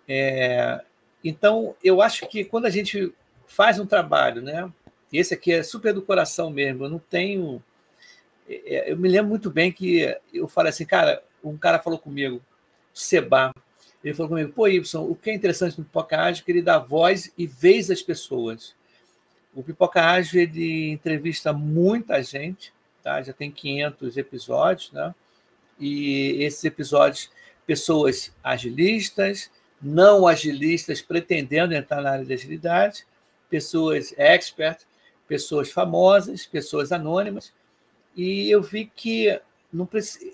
[0.07, 0.85] É,
[1.25, 3.13] então, eu acho que quando a gente
[3.47, 4.71] faz um trabalho, né?
[5.13, 7.63] Esse aqui é super do coração mesmo, eu não tenho.
[8.49, 11.99] É, é, eu me lembro muito bem que eu falei assim, cara, um cara falou
[11.99, 12.43] comigo,
[12.93, 13.55] Seba,
[14.03, 16.63] ele falou comigo, pô, Y, o que é interessante no Pipoca Ágil é que ele
[16.63, 18.75] dá voz e vez às pessoas.
[19.55, 23.23] O Pipoca Ágil, ele entrevista muita gente, tá?
[23.23, 25.15] já tem 500 episódios, né?
[25.79, 27.31] e esses episódios,
[27.67, 29.51] pessoas agilistas,
[29.85, 33.07] não agilistas pretendendo entrar na área de agilidade,
[33.49, 34.81] pessoas expert,
[35.29, 37.53] pessoas famosas, pessoas anônimas,
[38.17, 39.41] e eu vi que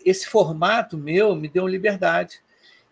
[0.05, 2.41] esse formato meu me deu liberdade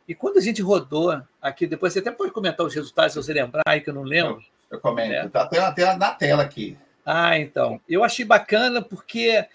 [0.09, 3.35] e quando a gente rodou aqui, depois você até pode comentar os resultados, se você
[3.35, 4.43] lembrar aí, que eu não lembro.
[4.71, 5.29] Eu, eu comento, né?
[5.29, 6.79] tá até, até na tela aqui.
[7.05, 7.79] Ah, então.
[7.87, 9.47] Eu achei bacana porque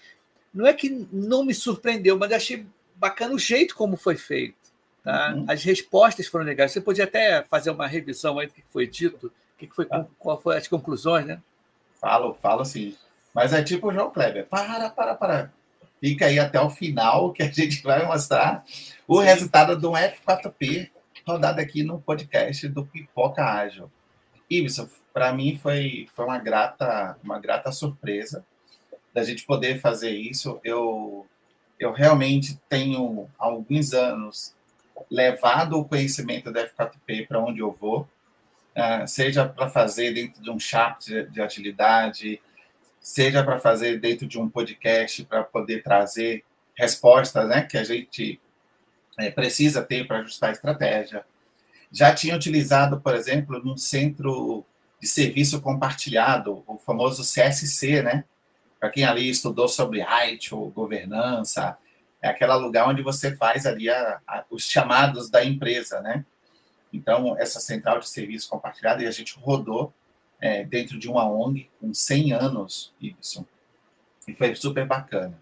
[0.52, 2.64] não é que não me surpreendeu, mas achei
[2.94, 4.54] bacana o jeito como foi feito.
[5.04, 5.34] Tá?
[5.34, 5.44] Uhum.
[5.46, 6.72] As respostas foram legais.
[6.72, 10.06] Você podia até fazer uma revisão aí do que foi dito, que foi, ah.
[10.18, 11.40] qual foram as conclusões, né?
[12.00, 12.96] Falo, falo sim.
[13.34, 14.46] Mas é tipo o João Kleber.
[14.46, 15.52] Para, para, para.
[16.00, 18.64] Fica aí até o final que a gente vai mostrar
[19.06, 19.26] o Sim.
[19.26, 20.90] resultado do F4P
[21.26, 23.90] rodado aqui no podcast do Pipoca Ágil.
[24.50, 28.44] Ibson, para mim foi, foi uma grata uma grata surpresa
[29.14, 30.60] da gente poder fazer isso.
[30.62, 31.26] Eu
[31.80, 34.54] eu realmente tenho alguns anos
[35.10, 38.08] levado o conhecimento do F4P para onde eu vou,
[38.76, 42.40] uh, seja para fazer dentro de um chat de, de agilidade,
[43.00, 48.40] seja para fazer dentro de um podcast para poder trazer respostas né, que a gente
[49.18, 51.24] é, precisa ter para ajustar a estratégia.
[51.92, 54.64] Já tinha utilizado, por exemplo, num centro
[55.00, 58.24] de serviço compartilhado, o famoso CSC, né?
[58.80, 61.78] Para quem ali estudou sobre IT ou governança,
[62.24, 66.24] é aquele lugar onde você faz ali a, a, os chamados da empresa, né?
[66.90, 69.92] Então, essa central de serviço compartilhado, e a gente rodou
[70.40, 73.44] é, dentro de uma ONG com 100 anos, Ibson.
[74.26, 75.38] E foi super bacana.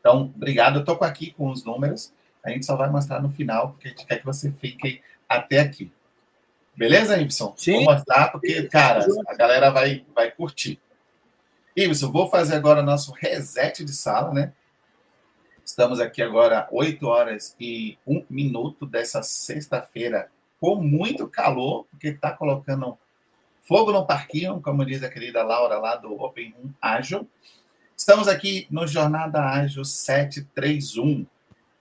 [0.00, 0.76] Então, obrigado.
[0.76, 2.14] Eu estou aqui com os números.
[2.42, 5.58] A gente só vai mostrar no final, porque a gente quer que você fique até
[5.58, 5.92] aqui.
[6.74, 7.52] Beleza, Ibson?
[7.58, 7.84] Sim.
[7.84, 10.80] Vou mostrar, porque, cara, a galera vai, vai curtir.
[11.76, 14.54] Ibson, vou fazer agora nosso reset de sala, né?
[15.72, 20.30] Estamos aqui agora 8 horas e 1 minuto dessa sexta-feira,
[20.60, 22.98] com muito calor, porque está colocando
[23.66, 27.26] fogo no parquinho, como diz a querida Laura lá do Open Room Ágil.
[27.96, 31.24] Estamos aqui no Jornada Ágil 731,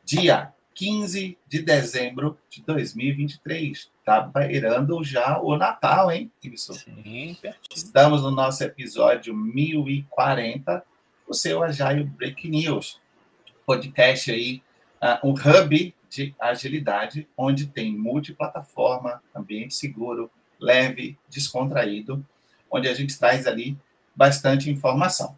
[0.06, 3.92] dia 15 de dezembro de 2023.
[4.00, 6.74] Está beirando já o Natal, hein, Isso.
[6.76, 7.76] Sim, pertinho.
[7.76, 10.82] Estamos no nosso episódio 1040,
[11.28, 13.02] o seu Agile Break News.
[13.66, 14.62] Podcast aí,
[15.02, 22.26] uh, um hub de agilidade, onde tem multiplataforma, ambiente seguro, leve, descontraído,
[22.70, 23.78] onde a gente traz ali
[24.16, 25.38] bastante informação.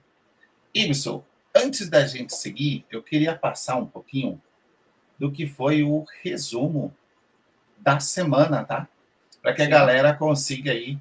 [0.74, 1.24] Ibson,
[1.56, 4.42] antes da gente seguir, eu queria passar um pouquinho
[5.20, 6.94] do que foi o resumo
[7.78, 8.88] da semana, tá?
[9.42, 10.98] Para que a galera consiga aí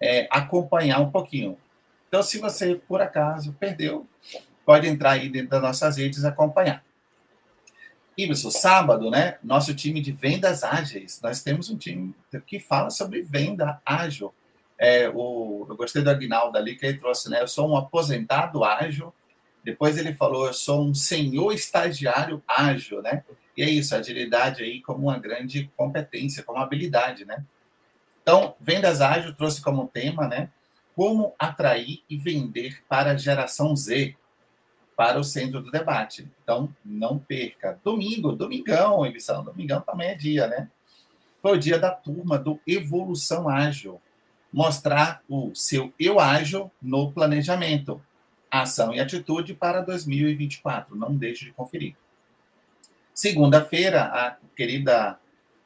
[0.00, 1.56] é, acompanhar um pouquinho.
[2.08, 4.06] Então, se você, por acaso, perdeu,
[4.64, 6.84] pode entrar aí dentro das nossas redes e acompanhar.
[8.16, 9.38] Ibson, sábado, né?
[9.42, 11.20] Nosso time de vendas ágeis.
[11.22, 12.14] Nós temos um time
[12.46, 14.34] que fala sobre venda ágil.
[14.78, 17.40] É, o, eu gostei do Aguinaldo ali que ele trouxe, né?
[17.40, 19.12] Eu sou um aposentado ágil.
[19.64, 23.24] Depois ele falou, eu sou um senhor estagiário ágil, né?
[23.56, 27.44] E é isso, agilidade aí como uma grande competência, como habilidade, né?
[28.22, 30.50] Então, vendas ágil trouxe como tema, né?
[30.94, 34.16] Como atrair e vender para a geração Z,
[35.02, 36.30] para o centro do debate.
[36.44, 37.76] Então, não perca.
[37.82, 40.70] Domingo, domingão, emissão, domingão também é dia, né?
[41.40, 44.00] Foi o dia da turma do Evolução Ágil
[44.52, 48.00] mostrar o seu eu ágil no planejamento,
[48.48, 50.94] ação e atitude para 2024.
[50.94, 51.96] Não deixe de conferir.
[53.12, 55.18] Segunda-feira, a querida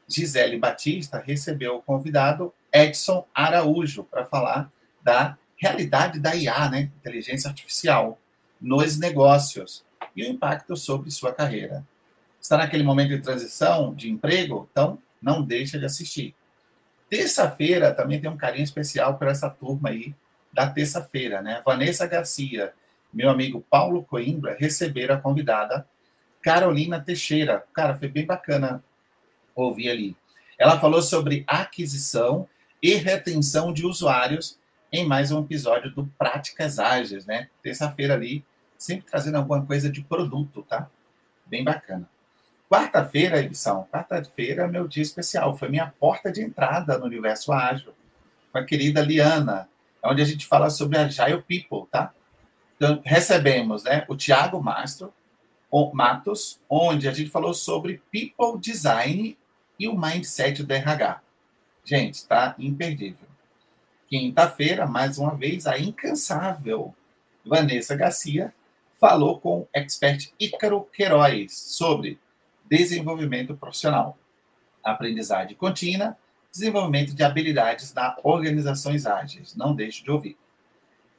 [0.08, 4.72] Gisele Batista recebeu o convidado Edson Araújo para falar
[5.02, 8.18] da realidade da IA, né, inteligência artificial,
[8.60, 11.86] nos negócios e o impacto sobre sua carreira.
[12.40, 14.68] Está naquele momento de transição de emprego?
[14.70, 16.34] Então, não deixe de assistir.
[17.08, 20.14] Terça-feira também tem um carinho especial para essa turma aí
[20.52, 21.60] da terça-feira, né?
[21.64, 22.72] Vanessa Garcia,
[23.12, 25.86] meu amigo Paulo Coimbra receberam a convidada
[26.42, 27.64] Carolina Teixeira.
[27.72, 28.82] Cara, foi bem bacana
[29.54, 30.16] ouvir ali.
[30.58, 32.48] Ela falou sobre aquisição
[32.82, 34.58] e retenção de usuários
[34.92, 37.48] em mais um episódio do Práticas Ágeis, né?
[37.62, 38.44] Terça-feira ali,
[38.78, 40.88] sempre trazendo alguma coisa de produto, tá?
[41.44, 42.08] Bem bacana.
[42.70, 43.86] Quarta-feira, edição.
[43.92, 45.56] Quarta-feira é meu dia especial.
[45.56, 47.92] Foi minha porta de entrada no universo ágil.
[48.52, 49.68] Com a querida Liana,
[50.02, 52.12] onde a gente fala sobre Agile People, tá?
[52.76, 55.12] Então, recebemos né, o Tiago Mastro,
[55.70, 59.36] o Matos, onde a gente falou sobre People Design
[59.78, 61.20] e o Mindset do RH.
[61.84, 63.26] Gente, tá imperdível.
[64.08, 66.94] Quinta-feira, mais uma vez, a incansável
[67.44, 68.54] Vanessa Garcia
[69.00, 72.18] falou com o expert Ícaro Queiroz sobre
[72.64, 74.16] desenvolvimento profissional,
[74.82, 76.16] aprendizagem contínua,
[76.52, 79.54] desenvolvimento de habilidades na organizações ágeis.
[79.56, 80.36] Não deixe de ouvir.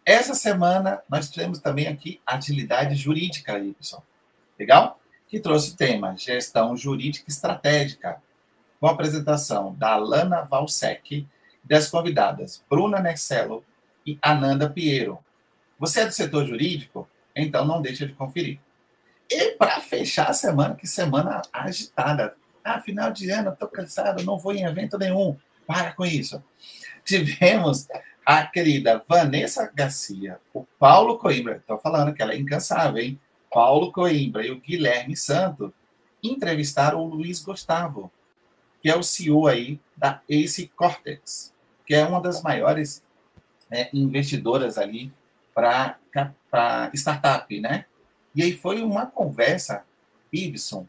[0.05, 4.05] Essa semana nós temos também aqui agilidade jurídica aí, pessoal.
[4.57, 4.99] Legal?
[5.27, 8.21] Que trouxe o tema gestão jurídica estratégica,
[8.79, 11.27] com a apresentação da Alana Valsec
[11.67, 13.63] das convidadas Bruna Nercello
[14.05, 15.19] e Ananda Piero.
[15.79, 17.07] Você é do setor jurídico?
[17.35, 18.59] Então não deixe de conferir.
[19.29, 22.35] E para fechar a semana, que semana agitada.
[22.63, 25.37] Ah, final de ano, estou cansado, não vou em evento nenhum.
[25.65, 26.41] Para com isso.
[27.03, 27.87] Tivemos
[28.25, 33.17] a querida Vanessa Garcia, o Paulo Coimbra, estou falando que ela é incansável, hein?
[33.49, 35.73] Paulo Coimbra e o Guilherme Santo
[36.21, 38.11] entrevistaram o Luiz Gustavo,
[38.81, 41.53] que é o CEO aí da Ace Cortex,
[41.87, 43.01] que é uma das maiores
[43.71, 45.11] né, investidoras ali
[45.55, 45.97] para
[46.93, 47.85] startup, né?
[48.35, 49.85] E aí foi uma conversa,
[50.31, 50.85] Ibson,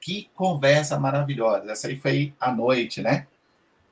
[0.00, 1.70] que conversa maravilhosa.
[1.70, 3.26] Essa aí foi à noite, né?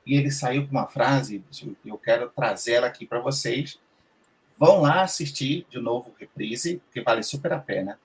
[0.03, 1.43] E ele saiu com uma frase,
[1.85, 3.79] eu quero trazê-la aqui para vocês.
[4.57, 7.99] Vão lá assistir de novo o reprise, que vale super a pena.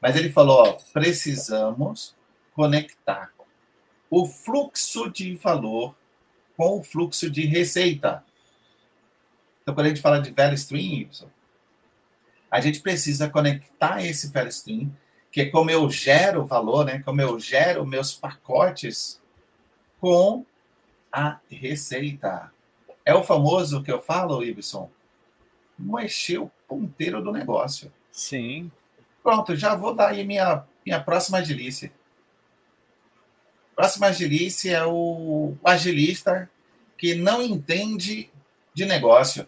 [0.00, 2.14] Mas ele falou: ó, precisamos
[2.54, 3.32] conectar
[4.08, 5.96] o fluxo de valor
[6.58, 8.24] com o fluxo de receita.
[9.62, 11.28] Então, quando a gente fala de value stream, Y,
[12.50, 14.92] a gente precisa conectar esse value stream,
[15.30, 16.98] que é como eu gero valor, né?
[17.04, 19.22] como eu gero meus pacotes
[20.00, 20.44] com
[21.12, 22.50] a receita.
[23.04, 24.90] É o famoso que eu falo, Ibson,
[25.78, 27.92] mexer o ponteiro do negócio.
[28.10, 28.68] Sim.
[29.22, 31.92] Pronto, já vou dar aí minha, minha próxima agilice.
[33.78, 36.50] Próxima agilice é o agilista
[36.96, 38.28] que não entende
[38.74, 39.46] de negócio.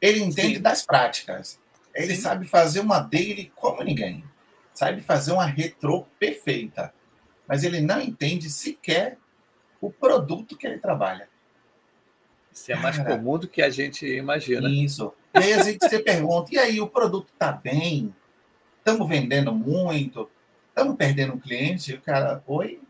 [0.00, 0.62] Ele entende Sim.
[0.62, 1.58] das práticas.
[1.92, 2.22] Ele Sim.
[2.22, 4.22] sabe fazer uma daily como ninguém.
[4.72, 6.94] Sabe fazer uma retro perfeita.
[7.48, 9.18] Mas ele não entende sequer
[9.80, 11.28] o produto que ele trabalha.
[12.52, 14.68] Isso é mais Cara, comum do que a gente imagina.
[14.68, 15.12] Isso.
[15.34, 18.14] E aí a gente se pergunta, e aí, o produto está bem?
[18.78, 20.30] Estamos vendendo muito?
[20.74, 21.94] Estamos perdendo um cliente?
[21.94, 22.80] o cara, oi?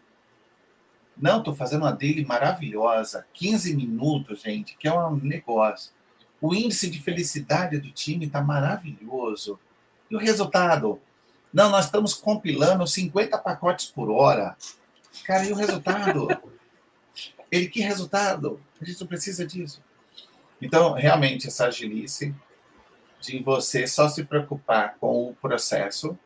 [1.14, 3.26] Não, estou fazendo uma dele maravilhosa.
[3.34, 5.92] 15 minutos, gente, que é um negócio.
[6.40, 9.60] O índice de felicidade do time está maravilhoso.
[10.10, 10.98] E o resultado?
[11.52, 14.56] Não, nós estamos compilando 50 pacotes por hora.
[15.26, 16.28] Cara, e o resultado?
[17.52, 18.62] Ele, que resultado?
[18.80, 19.82] A gente não precisa disso.
[20.58, 22.34] Então, realmente, essa agilice
[23.20, 26.18] de você só se preocupar com o processo,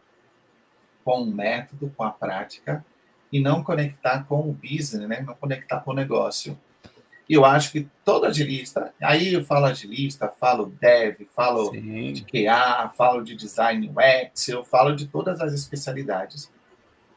[1.08, 2.84] com o método, com a prática,
[3.32, 5.24] e não conectar com o business, né?
[5.26, 6.60] não conectar com o negócio.
[7.26, 12.12] E eu acho que todo agilista, aí eu falo agilista, falo dev, falo Sim.
[12.12, 16.52] de QA, falo de design UX, eu falo de todas as especialidades,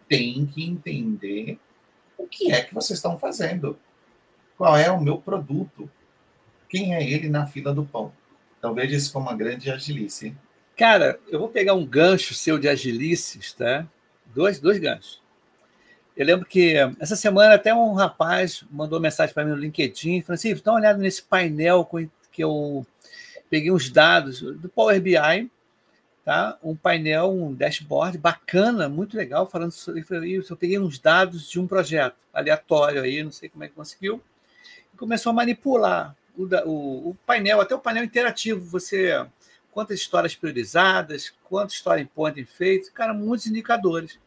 [0.07, 1.59] tem que entender
[2.17, 3.77] o que é que vocês estão fazendo.
[4.57, 5.91] Qual é o meu produto?
[6.69, 8.13] Quem é ele na fila do pão?
[8.57, 10.33] Então veja isso como uma grande agilice.
[10.81, 13.85] Cara, eu vou pegar um gancho seu de agilices, tá?
[14.25, 15.21] Dois, dois ganchos.
[16.17, 20.33] Eu lembro que essa semana até um rapaz mandou mensagem para mim no LinkedIn, falou
[20.33, 21.87] assim, dá uma olhada nesse painel
[22.31, 22.83] que eu
[23.47, 25.51] peguei uns dados do Power BI,
[26.25, 26.57] tá?
[26.63, 30.51] Um painel, um dashboard bacana, muito legal, falando sobre isso.
[30.51, 34.19] Eu peguei uns dados de um projeto aleatório aí, não sei como é que conseguiu,
[34.91, 38.65] e começou a manipular o, o, o painel, até o painel interativo.
[38.65, 39.23] Você
[39.71, 42.47] quantas histórias priorizadas, quantas histórias em point
[42.93, 44.19] cara, muitos indicadores.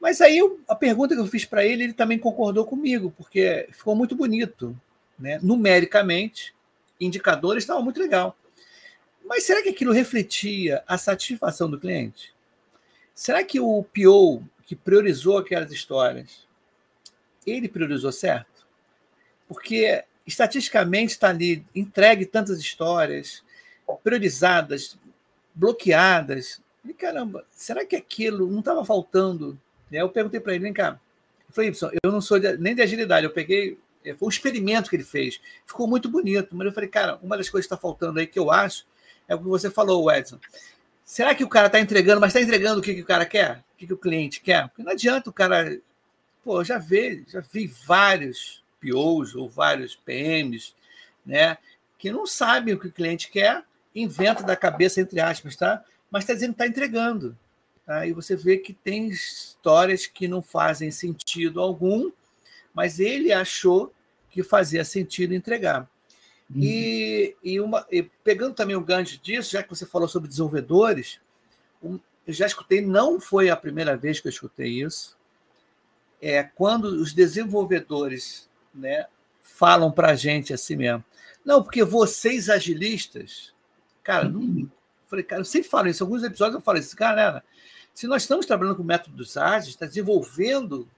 [0.00, 0.38] Mas aí
[0.68, 4.78] a pergunta que eu fiz para ele, ele também concordou comigo, porque ficou muito bonito,
[5.18, 5.38] né?
[5.42, 6.54] Numericamente,
[7.00, 8.36] indicadores estava muito legal.
[9.24, 12.34] Mas será que aquilo refletia a satisfação do cliente?
[13.14, 16.46] Será que o PO que priorizou aquelas histórias,
[17.46, 18.66] ele priorizou certo?
[19.46, 23.43] Porque estatisticamente está ali entregue tantas histórias
[24.02, 24.98] priorizadas,
[25.54, 26.60] bloqueadas.
[26.84, 29.58] E caramba, será que aquilo não estava faltando
[29.94, 30.98] e aí eu perguntei para ele, vem cá.
[31.48, 33.78] Eu falei, Y, eu não sou de, nem de agilidade, eu peguei.
[34.04, 35.40] É, foi um experimento que ele fez.
[35.64, 36.48] Ficou muito bonito.
[36.52, 38.84] Mas eu falei, cara, uma das coisas que está faltando aí que eu acho
[39.28, 40.40] é o que você falou, Edson.
[41.04, 43.58] Será que o cara está entregando, mas está entregando o que, que o cara quer?
[43.74, 44.68] O que, que o cliente quer?
[44.68, 45.78] Porque não adianta o cara.
[46.42, 50.74] Pô, já vi, já vi vários POs ou vários PMs,
[51.24, 51.56] né?
[51.98, 53.62] Que não sabem o que o cliente quer,
[53.94, 55.84] inventa da cabeça, entre aspas, tá?
[56.10, 57.36] Mas está dizendo que está entregando.
[57.86, 58.06] Tá?
[58.06, 62.10] E você vê que tem histórias que não fazem sentido algum,
[62.72, 63.92] mas ele achou
[64.30, 65.88] que fazia sentido entregar.
[66.50, 66.60] Uhum.
[66.60, 71.20] E, e, uma, e, pegando também o gancho disso, já que você falou sobre desenvolvedores,
[71.82, 75.16] um, eu já escutei, não foi a primeira vez que eu escutei isso,
[76.20, 79.06] é quando os desenvolvedores né,
[79.40, 81.04] falam para a gente assim mesmo.
[81.44, 83.53] Não, porque vocês agilistas,
[84.04, 84.70] cara, não,
[85.08, 87.42] falei, cara, eu sempre falo isso, alguns episódios eu falo isso, galera,
[87.92, 90.88] se nós estamos trabalhando com métodos ágeis, está desenvolvendo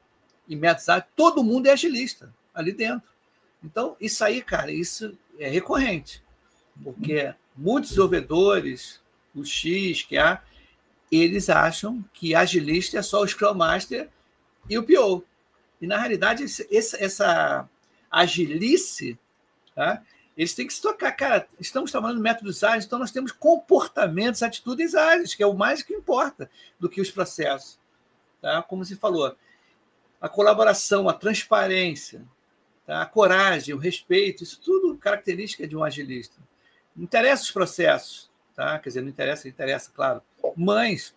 [0.48, 3.08] em métodos ágeis, todo mundo é agilista ali dentro.
[3.62, 6.22] Então, isso aí, cara, isso é recorrente.
[6.82, 9.00] Porque muitos desenvolvedores,
[9.34, 10.42] o X, que há,
[11.10, 14.08] eles acham que agilista é só o Scrum Master
[14.68, 15.24] e o PO.
[15.80, 17.68] E, na realidade, esse, essa
[18.10, 19.18] agilice
[19.76, 20.02] tá?
[20.36, 21.48] Eles têm que se tocar, cara.
[21.58, 25.94] Estamos trabalhando métodos ágeis, então nós temos comportamentos, atitudes ágeis, que é o mais que
[25.94, 27.78] importa do que os processos.
[28.42, 28.62] Tá?
[28.62, 29.34] Como se falou,
[30.20, 32.22] a colaboração, a transparência,
[32.86, 33.00] tá?
[33.00, 36.36] a coragem, o respeito, isso tudo característica de um agilista.
[36.94, 38.78] Não interessa os processos, tá?
[38.78, 40.22] quer dizer, não interessa, interessa, claro.
[40.54, 41.14] Mas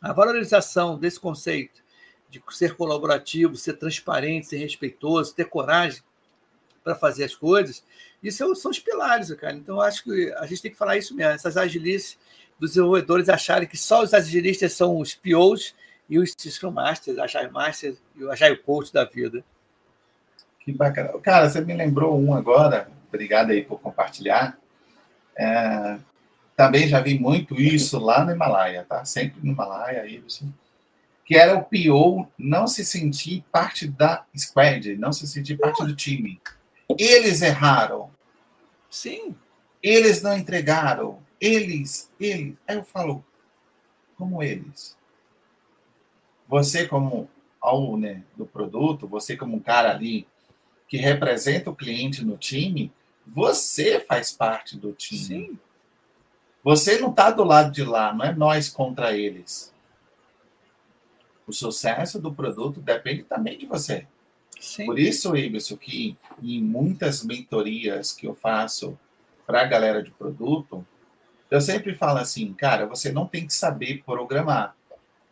[0.00, 1.82] a valorização desse conceito
[2.30, 6.02] de ser colaborativo, ser transparente, ser respeitoso, ter coragem
[6.84, 7.82] para fazer as coisas,
[8.22, 9.54] isso são os pilares, cara.
[9.54, 11.32] Então, acho que a gente tem que falar isso mesmo.
[11.32, 12.18] Essas agilices
[12.58, 15.74] dos desenvolvedores acharem que só os agilistas são os POs
[16.08, 19.42] e os Scrum Masters, Agile Masters e o Agile Coach da vida.
[20.60, 21.18] Que bacana.
[21.20, 22.88] Cara, você me lembrou um agora.
[23.08, 24.58] Obrigado aí por compartilhar.
[25.36, 25.98] É,
[26.56, 29.04] também já vi muito isso lá no Himalaia, tá?
[29.04, 30.48] Sempre no Himalaia, isso.
[31.24, 35.94] Que era o PO não se sentir parte da squad, não se sentir parte do
[35.94, 36.40] time.
[36.88, 38.10] Eles erraram.
[38.90, 39.34] Sim.
[39.82, 41.22] Eles não entregaram.
[41.40, 42.56] eles, eles.
[42.66, 43.24] Aí eu falo,
[44.16, 44.96] como eles?
[46.46, 47.28] Você como
[47.62, 50.26] owner do produto, você como um cara ali
[50.88, 52.92] que representa o cliente no time,
[53.26, 55.20] você faz parte do time.
[55.20, 55.58] Sim.
[56.62, 59.72] Você não está do lado de lá, não é nós contra eles.
[61.46, 64.06] O sucesso do produto depende também de você.
[64.60, 64.86] Sim.
[64.86, 68.98] Por isso, Ibson, que em muitas mentorias que eu faço
[69.46, 70.86] para a galera de produto,
[71.50, 74.74] eu sempre falo assim, cara, você não tem que saber programar,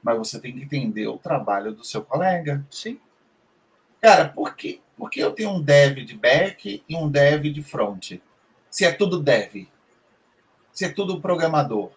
[0.03, 2.64] mas você tem que entender o trabalho do seu colega.
[2.70, 3.01] Sim.
[4.01, 4.81] Cara, por quê?
[4.97, 8.20] Porque eu tenho um dev de back e um dev de front.
[8.70, 9.66] Se é tudo dev,
[10.73, 11.91] se é tudo programador.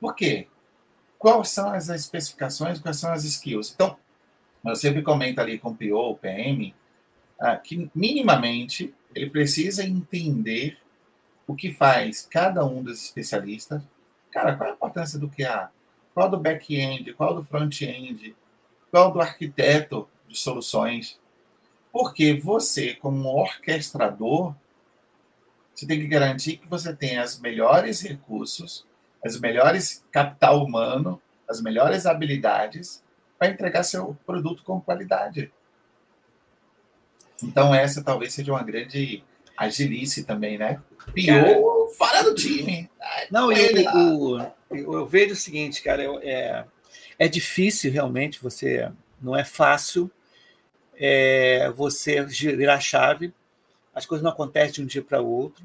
[0.00, 0.48] Por quê?
[1.18, 3.72] Quais são as especificações, quais são as skills?
[3.74, 3.96] Então,
[4.64, 6.74] eu sempre comento ali com o PO, o PM,
[7.40, 10.78] ah, que minimamente ele precisa entender
[11.46, 13.82] o que faz cada um dos especialistas.
[14.30, 15.70] Cara, qual a importância do QA?
[16.14, 17.12] Qual do back-end?
[17.14, 18.36] Qual do front-end?
[18.90, 21.18] Qual do arquiteto de soluções?
[21.92, 24.54] Porque você, como orquestrador,
[25.74, 28.86] você tem que garantir que você tem os melhores recursos,
[29.24, 33.02] as melhores capital humano, as melhores habilidades
[33.40, 35.50] para entregar seu produto com qualidade.
[37.42, 39.24] Então, essa talvez seja uma grande
[39.56, 40.78] agilice também, né?
[41.14, 42.90] Pior fora do time.
[43.30, 46.66] Não, eu, eu, eu, vejo o seguinte, cara, eu, é,
[47.18, 50.10] é difícil realmente, você não é fácil
[50.94, 53.32] é, você virar a chave,
[53.94, 55.64] as coisas não acontecem de um dia para o outro.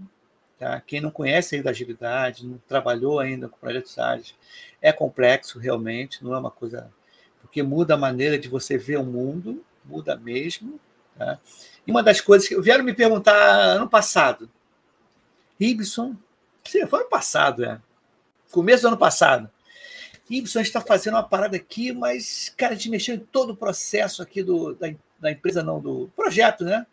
[0.58, 0.80] Tá?
[0.80, 4.34] Quem não conhece ainda a agilidade, não trabalhou ainda com projetos ágeis,
[4.82, 6.90] é complexo realmente, não é uma coisa
[7.46, 10.80] porque muda a maneira de você ver o mundo, muda mesmo.
[11.18, 11.40] Tá?
[11.86, 14.50] E uma das coisas que vieram me perguntar ano passado,
[15.60, 16.16] Ibson,
[16.90, 17.80] foi ano passado, é,
[18.52, 19.50] começo do ano passado.
[20.30, 23.52] Ibson, a gente está fazendo uma parada aqui, mas, cara, a gente mexeu em todo
[23.52, 26.86] o processo aqui do, da, da empresa, não, do projeto, né?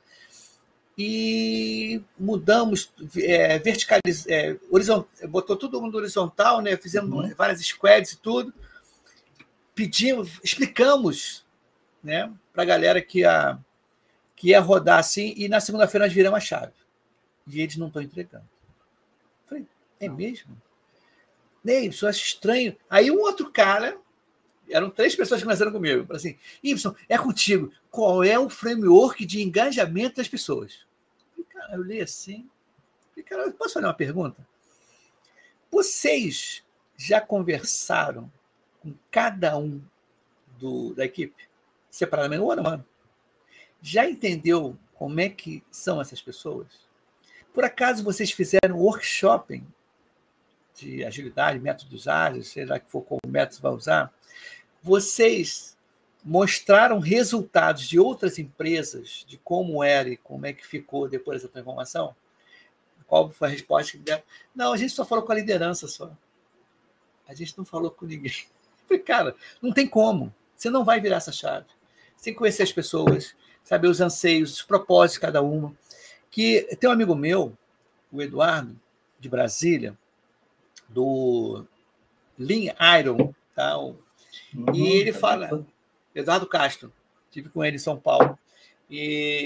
[0.98, 6.76] E mudamos, é, verticaliz, é, horizontal, botou todo mundo horizontal, né?
[6.76, 7.34] Fizemos uhum.
[7.34, 8.53] várias squads e tudo
[9.74, 11.44] pedimos, explicamos
[12.02, 13.58] né, para a galera que ia,
[14.34, 16.72] que ia rodar assim, e na segunda-feira nós viramos a chave.
[17.46, 18.44] E eles não estão entregando.
[18.44, 19.66] Eu falei,
[20.00, 20.60] é mesmo?
[21.62, 22.76] Nem, isso acho estranho.
[22.90, 23.96] Aí um outro cara,
[24.68, 27.72] eram três pessoas que começaram comigo, falou assim, Y, é contigo.
[27.90, 30.86] Qual é o framework de engajamento das pessoas?
[31.36, 32.48] Eu, cara, eu li assim.
[33.16, 34.46] Eu, cara, posso fazer uma pergunta?
[35.70, 36.64] Vocês
[36.96, 38.30] já conversaram
[38.82, 39.80] com cada um
[40.58, 41.48] do, da equipe,
[41.90, 42.86] separadamente, ano ano.
[43.80, 46.66] Já entendeu como é que são essas pessoas?
[47.54, 49.62] Por acaso vocês fizeram workshop
[50.74, 54.12] de agilidade, métodos ágeis, seja lá que for qual método vai usar?
[54.82, 55.76] Vocês
[56.24, 61.52] mostraram resultados de outras empresas, de como era e como é que ficou depois dessa
[61.52, 62.14] transformação?
[63.06, 64.22] Qual foi a resposta que deram?
[64.54, 66.10] Não, a gente só falou com a liderança só.
[67.28, 68.32] A gente não falou com ninguém.
[69.05, 70.34] Cara, não tem como.
[70.57, 71.66] Você não vai virar essa chave.
[72.16, 73.34] Você tem que conhecer as pessoas,
[73.64, 75.74] saber os anseios, os propósitos de cada uma.
[76.30, 77.57] Que tem um amigo meu,
[78.11, 78.78] o Eduardo,
[79.18, 79.97] de Brasília,
[80.88, 81.64] do
[82.38, 83.76] Lean Iron, tá?
[83.76, 83.97] Uhum,
[84.74, 85.64] e ele fala,
[86.14, 86.93] Eduardo Castro,
[87.30, 88.38] tive com ele em São Paulo.
[88.88, 88.99] E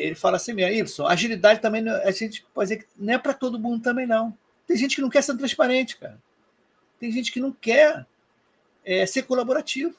[0.02, 3.32] ele fala assim, meu, Y, agilidade também, a gente pode dizer que não é para
[3.32, 4.36] todo mundo também, não.
[4.66, 6.20] Tem gente que não quer ser transparente, cara.
[6.98, 8.04] Tem gente que não quer
[8.86, 9.94] é, ser colaborativo.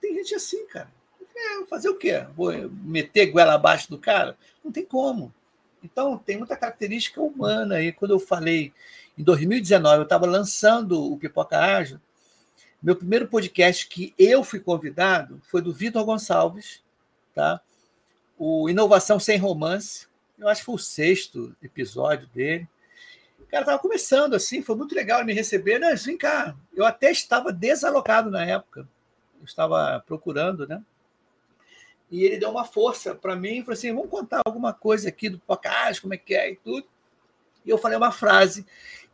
[0.00, 0.92] Tem gente assim, cara.
[1.34, 2.24] É, fazer o quê?
[2.36, 4.36] Vou meter goela abaixo do cara?
[4.64, 5.34] Não tem como.
[5.82, 7.92] Então, tem muita característica humana aí.
[7.92, 8.72] Quando eu falei,
[9.16, 12.00] em 2019, eu estava lançando o Pipoca Ágil,
[12.82, 16.80] meu primeiro podcast que eu fui convidado foi do Vitor Gonçalves,
[17.34, 17.60] tá?
[18.38, 20.06] o Inovação Sem Romance.
[20.38, 22.68] Eu acho que foi o sexto episódio dele
[23.50, 25.78] cara estava começando assim, foi muito legal me receber.
[25.78, 25.94] Né?
[25.94, 28.88] Vem cá, eu até estava desalocado na época,
[29.38, 30.82] eu estava procurando, né?
[32.10, 35.28] E ele deu uma força para mim e falou assim: vamos contar alguma coisa aqui
[35.28, 36.86] do podcast, como é que é e tudo.
[37.64, 38.66] E eu falei uma frase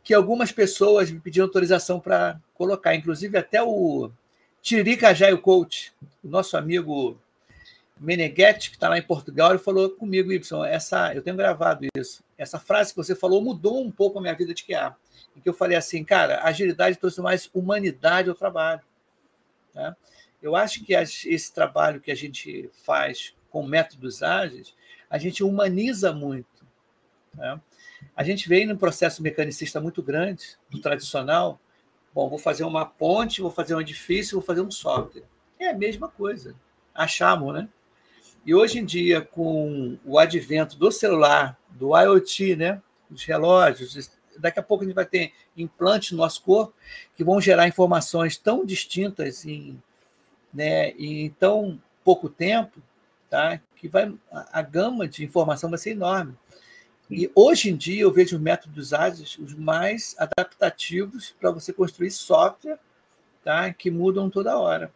[0.03, 4.09] que algumas pessoas me pediram autorização para colocar, inclusive até o
[4.61, 7.19] Tiririca Jaio Coach, o nosso amigo
[7.99, 12.23] Meneghetti, que está lá em Portugal, ele falou comigo, Y, essa, eu tenho gravado isso.
[12.37, 14.95] Essa frase que você falou mudou um pouco a minha vida de QA.
[15.35, 18.81] Em que eu falei assim, cara, agilidade trouxe mais humanidade ao trabalho.
[19.73, 19.95] Tá?
[20.41, 24.75] Eu acho que esse trabalho que a gente faz com métodos ágeis,
[25.09, 26.65] a gente humaniza muito.
[27.33, 27.59] Né?
[28.15, 31.59] A gente vem num processo mecanicista muito grande, do tradicional.
[32.13, 35.23] Bom, vou fazer uma ponte, vou fazer um edifício, vou fazer um software.
[35.59, 36.55] É a mesma coisa.
[36.93, 37.69] Achamos, né?
[38.45, 42.81] E hoje em dia, com o advento do celular, do IoT, né?
[43.09, 46.73] Os relógios, daqui a pouco a gente vai ter implantes no nosso corpo
[47.15, 49.81] que vão gerar informações tão distintas em,
[50.53, 52.81] né, em tão pouco tempo,
[53.29, 53.59] tá?
[53.75, 56.35] que vai, a, a gama de informação vai ser enorme.
[57.09, 62.09] E hoje em dia eu vejo os métodos ágeis os mais adaptativos para você construir
[62.09, 62.79] software
[63.43, 63.71] tá?
[63.73, 64.91] que mudam toda hora.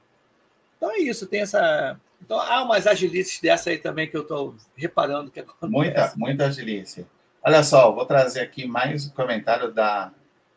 [0.78, 2.00] Então é isso, tem essa.
[2.30, 5.68] Então há umas agilices dessa aí também que eu estou reparando que acontece.
[5.68, 7.08] Muita, muita agilice.
[7.42, 10.12] Olha só, vou trazer aqui mais um comentário da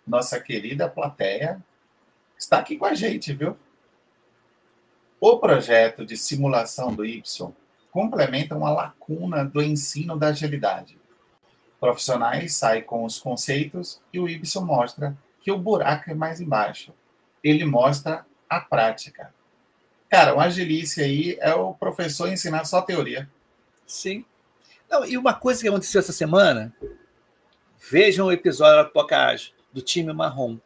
[0.07, 1.65] nossa querida plateia.
[2.39, 3.57] Está aqui com a gente, viu?
[5.19, 7.23] O projeto de simulação do Y
[7.91, 10.99] complementa uma lacuna do ensino da agilidade.
[11.81, 16.93] Profissionais saem com os conceitos e o Y mostra que o buraco é mais embaixo.
[17.43, 19.33] Ele mostra a prática.
[20.13, 23.27] Cara, uma agilice aí é o professor ensinar só teoria.
[23.87, 24.27] Sim.
[24.87, 26.71] Não, e uma coisa que aconteceu essa semana,
[27.91, 30.59] vejam o episódio da Pocage, do time marrom.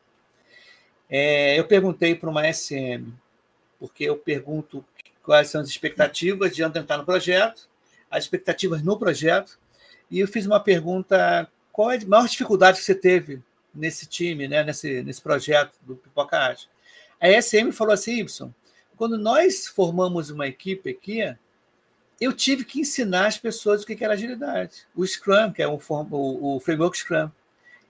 [1.08, 3.12] É, eu perguntei para uma SM,
[3.78, 4.84] porque eu pergunto
[5.22, 7.68] quais são as expectativas de entrar no projeto,
[8.10, 9.60] as expectativas no projeto,
[10.10, 13.40] e eu fiz uma pergunta: qual é a maior dificuldade que você teve
[13.72, 16.66] nesse time, né, nesse, nesse projeto do Pipoca Age?
[17.20, 18.52] A SM falou assim, Y,
[18.96, 21.36] quando nós formamos uma equipe aqui,
[22.20, 24.86] eu tive que ensinar as pessoas o que era agilidade.
[24.94, 27.30] O Scrum, que é o, o, o framework Scrum.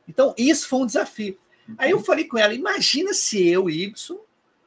[0.09, 1.39] Então, isso foi um desafio.
[1.79, 4.19] Aí eu falei com ela: imagina se eu, Y,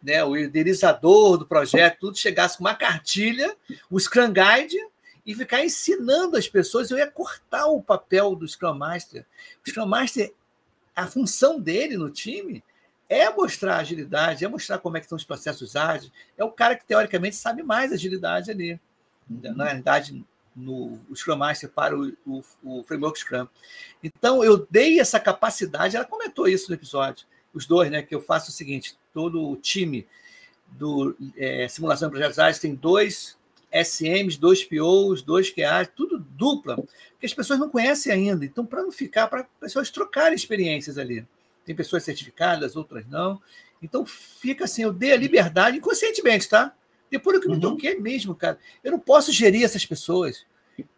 [0.02, 3.56] né, o idealizador do projeto, tudo chegasse com uma cartilha,
[3.90, 4.78] o Scrum Guide,
[5.26, 9.26] e ficar ensinando as pessoas, eu ia cortar o papel do Scrum Master.
[9.66, 10.34] O Scrum Master,
[10.96, 12.64] a função dele no time
[13.10, 16.76] é mostrar agilidade, é mostrar como é que estão os processos ágeis, é o cara
[16.76, 18.80] que, teoricamente, sabe mais agilidade ali
[19.30, 23.48] na realidade, no o Scrum Master para o, o, o, Framework Scrum.
[24.04, 28.02] Então, eu dei essa capacidade, ela comentou isso no episódio, os dois, né?
[28.02, 30.08] Que eu faço o seguinte: todo o time
[30.68, 33.38] do é, Simulação de Projetos Ágeis tem dois
[33.72, 38.44] SMs, dois POs, dois QAs, tudo dupla, porque as pessoas não conhecem ainda.
[38.44, 41.26] Então, para não ficar, para pessoas trocarem experiências ali.
[41.70, 43.40] Tem pessoas certificadas, outras não.
[43.80, 46.76] Então, fica assim, eu dei a liberdade, inconscientemente, tá?
[47.12, 47.60] Depois do que me uhum.
[47.60, 48.58] toquei mesmo, cara.
[48.84, 50.48] Eu não posso gerir essas pessoas,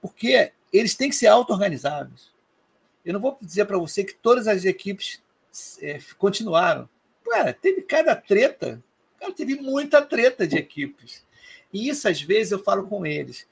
[0.02, 2.32] porque eles têm que ser auto-organizados.
[3.04, 5.22] Eu não vou dizer para você que todas as equipes
[5.82, 6.88] é, continuaram.
[7.30, 8.82] Cara, teve cada treta.
[9.20, 11.26] Cara, teve muita treta de equipes.
[11.74, 13.46] E isso, às vezes, eu falo com eles.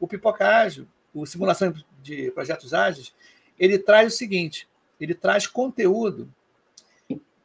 [0.00, 1.72] O Pipoca Ágil, o Simulação
[2.02, 3.14] de Projetos Ágeis,
[3.56, 4.66] ele traz o seguinte:
[4.98, 6.28] ele traz conteúdo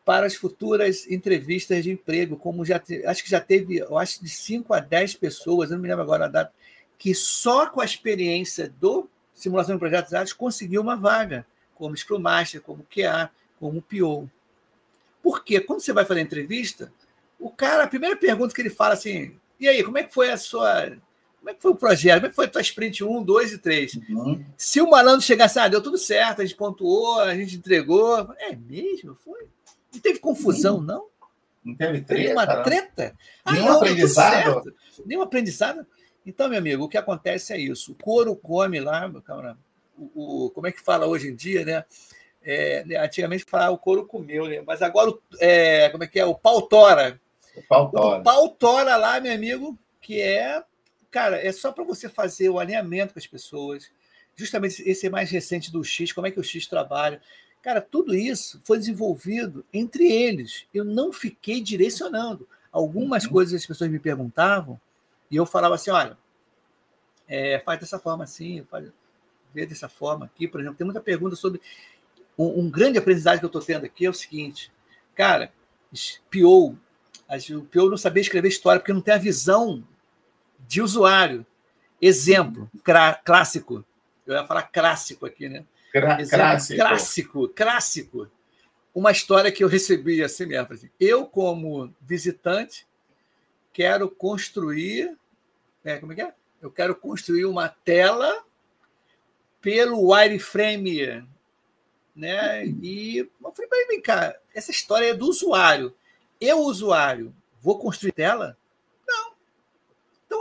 [0.09, 4.27] para as futuras entrevistas de emprego, como já acho que já teve, eu acho de
[4.27, 6.51] 5 a 10 pessoas, eu não me lembro agora a data,
[6.97, 11.45] que só com a experiência do simulação de projetos ágeis conseguiu uma vaga,
[11.75, 13.29] como Scrum Master, como QA,
[13.59, 14.27] como PO.
[15.21, 16.91] Porque quando você vai fazer a entrevista,
[17.39, 20.31] o cara, a primeira pergunta que ele fala assim: "E aí, como é que foi
[20.31, 20.97] a sua
[21.37, 22.15] como é que foi o projeto?
[22.15, 23.93] Como é que foi a tua sprint 1, 2 e 3?
[24.09, 24.43] Uhum.
[24.57, 28.33] Se o malandro chegasse, ah, deu tudo certo, a gente pontuou, a gente entregou.
[28.39, 29.15] É mesmo?
[29.15, 29.47] Foi?
[29.93, 31.07] Não teve confusão, não?
[31.63, 32.21] Não teve treta?
[32.21, 33.15] Teve uma treta?
[33.43, 34.75] Ah, Nenhum não, aprendizado?
[35.05, 35.87] Nenhum aprendizado?
[36.25, 37.91] Então, meu amigo, o que acontece é isso.
[37.91, 39.57] O couro come lá, cara,
[39.97, 41.85] o, o, como é que fala hoje em dia, né?
[42.41, 44.63] É, né, antigamente falava o couro comeu, né?
[44.65, 45.11] mas agora
[45.41, 46.25] é, como é que é?
[46.25, 47.19] O pau tora.
[47.55, 48.19] O pau tora.
[48.19, 50.63] O pau tora lá, meu amigo, que é,
[51.11, 53.91] cara, é só para você fazer o alinhamento com as pessoas.
[54.35, 57.21] Justamente esse é mais recente do X, como é que o X trabalha.
[57.61, 60.65] Cara, tudo isso foi desenvolvido entre eles.
[60.73, 62.47] Eu não fiquei direcionando.
[62.71, 63.31] Algumas uhum.
[63.31, 64.79] coisas as pessoas me perguntavam
[65.29, 66.17] e eu falava assim: olha,
[67.27, 68.89] é, faz dessa forma assim, faz,
[69.53, 70.47] vê dessa forma aqui.
[70.47, 71.61] Por exemplo, tem muita pergunta sobre.
[72.37, 74.71] Um, um grande aprendizagem que eu estou tendo aqui é o seguinte:
[75.13, 75.51] cara,
[76.31, 79.83] PO, o PO não sabia escrever história porque não tem a visão
[80.67, 81.45] de usuário.
[82.01, 82.71] Exemplo
[83.25, 83.83] clássico.
[84.25, 85.65] Eu ia falar clássico aqui, né?
[85.91, 86.75] Clássico.
[86.75, 88.31] clássico, clássico.
[88.93, 90.73] Uma história que eu recebi assim mesmo.
[90.73, 92.87] Assim, eu, como visitante,
[93.71, 95.17] quero construir.
[95.83, 96.33] É, como é que é?
[96.61, 98.43] Eu quero construir uma tela
[99.61, 101.25] pelo wireframe.
[102.15, 102.65] Né?
[102.81, 105.95] E eu falei, vem cá, essa história é do usuário.
[106.39, 108.57] Eu, usuário, vou construir tela?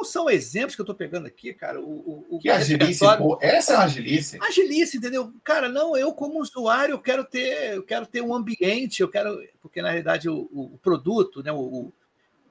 [0.09, 1.81] São exemplos que eu estou pegando aqui, cara.
[1.81, 4.39] O, o, que agilice, pô, essa é uma agilice.
[4.41, 5.33] Agilice, entendeu?
[5.45, 9.43] Cara, não, eu como usuário, eu quero ter, eu quero ter um ambiente, eu quero,
[9.61, 11.93] porque na realidade o, o produto, né, o,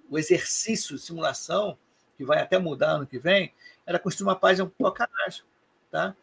[0.10, 1.78] o exercício, simulação,
[2.18, 3.54] que vai até mudar ano que vem,
[3.86, 5.46] era construir uma página para o cadastro,
[5.92, 6.16] tá?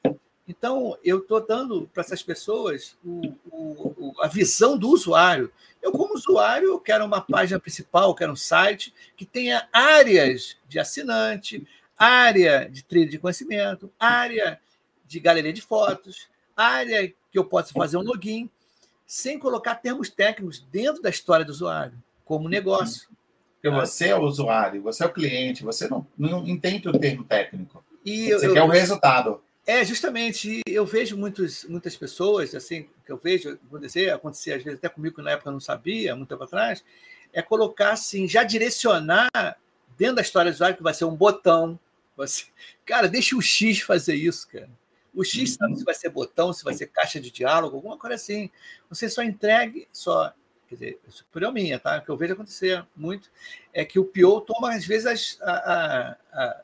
[0.46, 5.50] Então, eu estou dando para essas pessoas o, o, a visão do usuário.
[5.80, 10.78] Eu, como usuário, eu quero uma página principal, quero um site que tenha áreas de
[10.78, 11.66] assinante,
[11.98, 14.60] área de trilha de conhecimento, área
[15.06, 18.50] de galeria de fotos, área que eu possa fazer um login,
[19.06, 23.08] sem colocar termos técnicos dentro da história do usuário, como negócio.
[23.54, 27.24] Porque você é o usuário, você é o cliente, você não, não entende o termo
[27.24, 27.82] técnico.
[28.04, 29.40] E você eu, quer o resultado.
[29.66, 34.78] É, justamente, eu vejo muitos, muitas pessoas, assim, que eu vejo acontecer, acontecer às vezes
[34.78, 36.84] até comigo na época eu não sabia, muito tempo atrás,
[37.32, 39.30] é colocar assim, já direcionar
[39.96, 41.78] dentro da história do usuário que vai ser um botão.
[42.16, 42.44] Você...
[42.84, 44.70] Cara, deixa o X fazer isso, cara.
[45.14, 45.78] O X sabe uhum.
[45.78, 48.50] se vai ser botão, se vai ser caixa de diálogo, alguma coisa assim.
[48.88, 50.32] Você só entregue, só.
[50.68, 51.98] Quer dizer, isso é minha, tá?
[51.98, 53.30] O que eu vejo acontecer muito
[53.72, 56.63] é que o PO toma, às vezes, a, a, a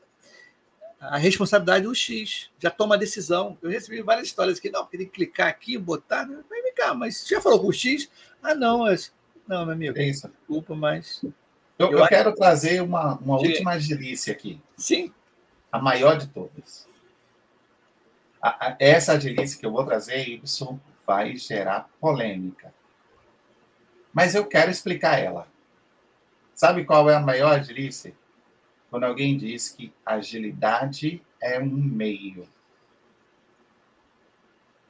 [1.01, 3.57] a responsabilidade do X, já toma a decisão.
[3.59, 6.93] Eu recebi várias histórias aqui, não, porque tem que clicar aqui, botar, vai vem cá,
[6.93, 8.09] mas você já falou com o X?
[8.41, 9.11] Ah, não, mas...
[9.47, 10.27] não, meu amigo, é isso.
[10.27, 11.23] desculpa, mas...
[11.79, 14.61] Eu, eu, eu quero trazer uma, uma última agilice aqui.
[14.77, 15.11] Sim.
[15.71, 16.87] A maior de todas.
[18.39, 22.71] A, a, essa agilice que eu vou trazer, isso vai gerar polêmica.
[24.13, 25.47] Mas eu quero explicar ela.
[26.53, 28.13] Sabe qual é a maior agilice?
[28.91, 32.45] Quando alguém diz que agilidade é um meio.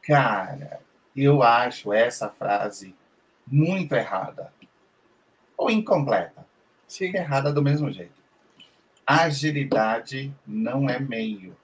[0.02, 0.82] Cara,
[1.16, 2.95] eu acho essa frase
[3.45, 4.52] muito errada.
[5.56, 6.43] Ou incompleta.
[6.88, 7.16] Sim.
[7.16, 8.20] Errada do mesmo jeito.
[9.06, 11.56] Agilidade não é meio.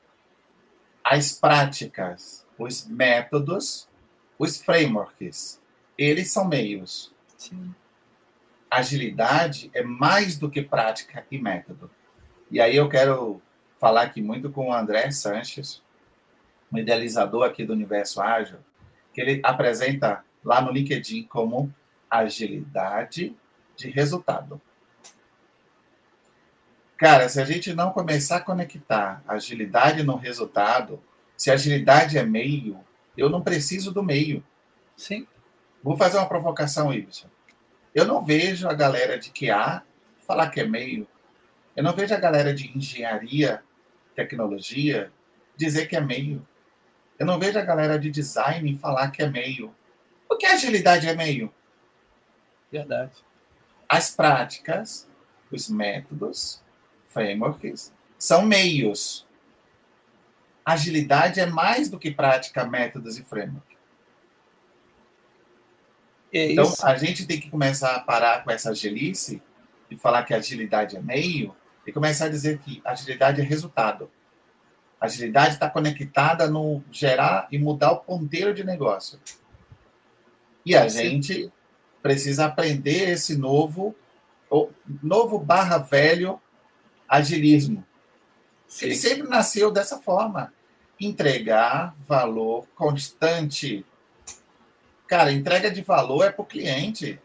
[1.04, 3.90] As práticas, os métodos,
[4.38, 5.60] os frameworks,
[5.98, 7.12] eles são meios.
[7.36, 7.74] Sim.
[8.70, 11.90] Agilidade é mais do que prática e método.
[12.50, 13.42] E aí eu quero
[13.80, 15.82] falar aqui muito com o André Sanches,
[16.72, 18.60] um idealizador aqui do Universo Ágil,
[19.14, 21.74] que ele apresenta lá no LinkedIn como
[22.10, 23.36] agilidade
[23.76, 24.62] de resultado.
[26.98, 31.00] Cara, se a gente não começar a conectar agilidade no resultado,
[31.36, 32.80] se agilidade é meio,
[33.16, 34.44] eu não preciso do meio.
[34.96, 35.28] Sim.
[35.84, 37.30] Vou fazer uma provocação, Ibsen.
[37.94, 39.84] Eu não vejo a galera de QA
[40.26, 41.08] falar que é meio.
[41.78, 43.64] Eu não vejo a galera de engenharia,
[44.16, 45.12] tecnologia,
[45.56, 46.46] dizer que é meio.
[47.20, 49.74] Eu não vejo a galera de design falar que é meio.
[50.28, 51.54] O que agilidade é meio?
[52.72, 53.14] Verdade.
[53.88, 55.08] As práticas,
[55.52, 56.64] os métodos,
[57.10, 59.28] frameworks, são meios.
[60.66, 63.78] Agilidade é mais do que prática, métodos e framework.
[66.34, 69.44] É então, a gente tem que começar a parar com essa agilice
[69.92, 71.56] e falar que agilidade é meio
[71.88, 74.12] e começar a dizer que agilidade é resultado.
[75.00, 79.18] agilidade está conectada no gerar e mudar o ponteiro de negócio.
[80.66, 80.98] E a Sim.
[80.98, 81.54] gente
[82.04, 83.96] precisa aprender esse novo,
[85.02, 86.42] novo barra velho
[87.08, 87.86] agilismo.
[88.68, 88.88] Sim.
[88.88, 90.54] Ele sempre nasceu dessa forma.
[91.00, 93.86] Entregar valor constante.
[95.08, 97.18] Cara, entrega de valor é para o cliente.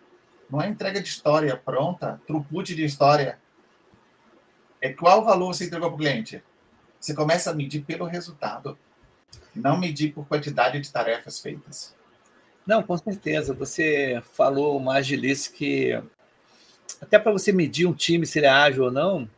[0.49, 3.42] Não é entrega de história pronta, throughput de história
[4.83, 6.43] é qual valor você entregou para o cliente.
[6.99, 8.77] Você começa a medir pelo resultado,
[9.55, 11.95] não medir por quantidade de tarefas feitas.
[12.67, 13.55] Não, com certeza.
[13.55, 16.03] Você falou uma agilice que
[17.01, 19.29] até para você medir um time se ele é ágil ou não,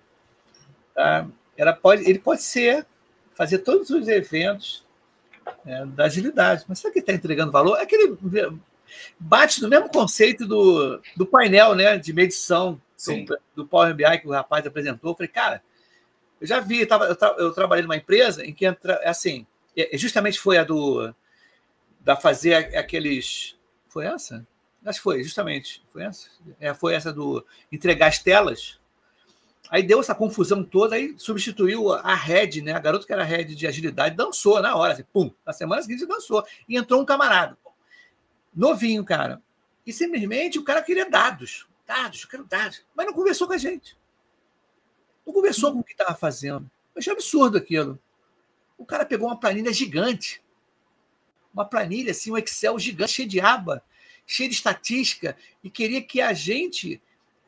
[0.95, 1.26] tá?
[1.57, 2.86] Ela pode, ele pode ser
[3.34, 4.84] fazer todos os eventos
[5.64, 6.64] né, da agilidade.
[6.66, 7.78] Mas será que está entregando valor?
[7.78, 8.16] É aquele
[9.18, 14.28] bate no mesmo conceito do, do painel né, de medição do, do Power BI que
[14.28, 15.11] o rapaz apresentou.
[15.12, 15.62] Eu falei, cara,
[16.40, 19.46] eu já vi, eu, tava, eu, tra, eu trabalhei numa empresa em que entra, assim,
[19.94, 21.14] justamente foi a do
[22.00, 23.57] da fazer aqueles.
[23.88, 24.46] Foi essa?
[24.84, 25.82] Acho que foi, justamente.
[25.88, 26.28] Foi essa?
[26.61, 28.78] É, foi essa do entregar as telas.
[29.70, 32.72] Aí deu essa confusão toda, aí substituiu a head, né?
[32.72, 35.32] A garota que era head de agilidade dançou na hora, assim, pum.
[35.44, 36.44] Na semana seguinte dançou.
[36.68, 37.57] E entrou um camarada.
[38.55, 39.42] Novinho, cara.
[39.86, 41.66] E simplesmente o cara queria dados.
[41.87, 42.82] Dados, eu quero dados.
[42.95, 43.97] Mas não conversou com a gente.
[45.26, 46.70] Não conversou com o que estava fazendo.
[46.95, 47.99] Eu achei absurdo aquilo.
[48.76, 50.43] O cara pegou uma planilha gigante.
[51.53, 53.82] Uma planilha, assim, um Excel gigante, cheio de aba,
[54.26, 57.01] cheio de estatística, e queria que a gente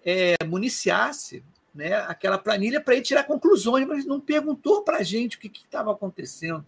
[0.05, 1.43] é, municiasse
[1.75, 5.49] né, aquela planilha para ele tirar conclusões, mas não perguntou para a gente o que
[5.49, 6.65] estava acontecendo.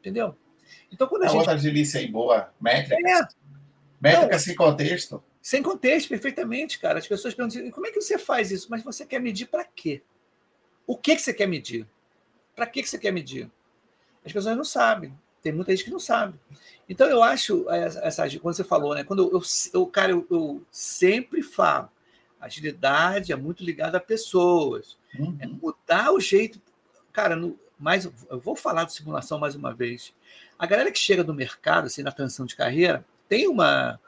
[0.00, 0.36] Entendeu?
[0.90, 1.38] Então, quando a, a gente.
[1.38, 2.96] outra agilícia aí boa, métrica.
[2.96, 3.28] É.
[4.00, 5.22] Métrica sem contexto.
[5.42, 6.98] Sem contexto, perfeitamente, cara.
[6.98, 8.68] As pessoas perguntam assim, como é que você faz isso?
[8.70, 10.00] Mas você quer medir para quê?
[10.86, 11.86] O que, que você quer medir?
[12.54, 13.50] Para que, que você quer medir?
[14.24, 15.12] As pessoas não sabem.
[15.42, 16.38] Tem muita gente que não sabe.
[16.88, 19.02] Então, eu acho, essa, quando você falou, né?
[19.02, 19.42] Quando eu,
[19.74, 21.90] eu cara, eu, eu sempre falo,
[22.40, 24.96] agilidade é muito ligada a pessoas.
[25.18, 25.36] Uhum.
[25.40, 26.62] É mudar o jeito.
[27.12, 30.14] Cara, no, mais, eu vou falar de simulação mais uma vez.
[30.56, 33.98] A galera que chega do mercado, assim, na transição de carreira, tem uma.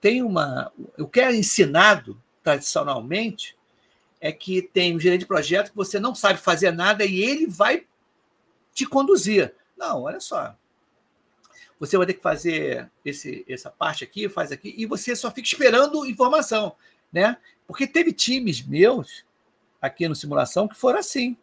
[0.00, 0.72] Tem uma.
[0.98, 3.56] O que é ensinado tradicionalmente
[4.20, 7.46] é que tem um gerente de projeto que você não sabe fazer nada e ele
[7.46, 7.86] vai
[8.74, 9.54] te conduzir.
[9.76, 10.54] Não, olha só.
[11.78, 15.48] Você vai ter que fazer esse, essa parte aqui, faz aqui, e você só fica
[15.48, 16.74] esperando informação,
[17.10, 17.38] né?
[17.66, 19.24] Porque teve times meus
[19.80, 21.36] aqui no simulação que foram assim.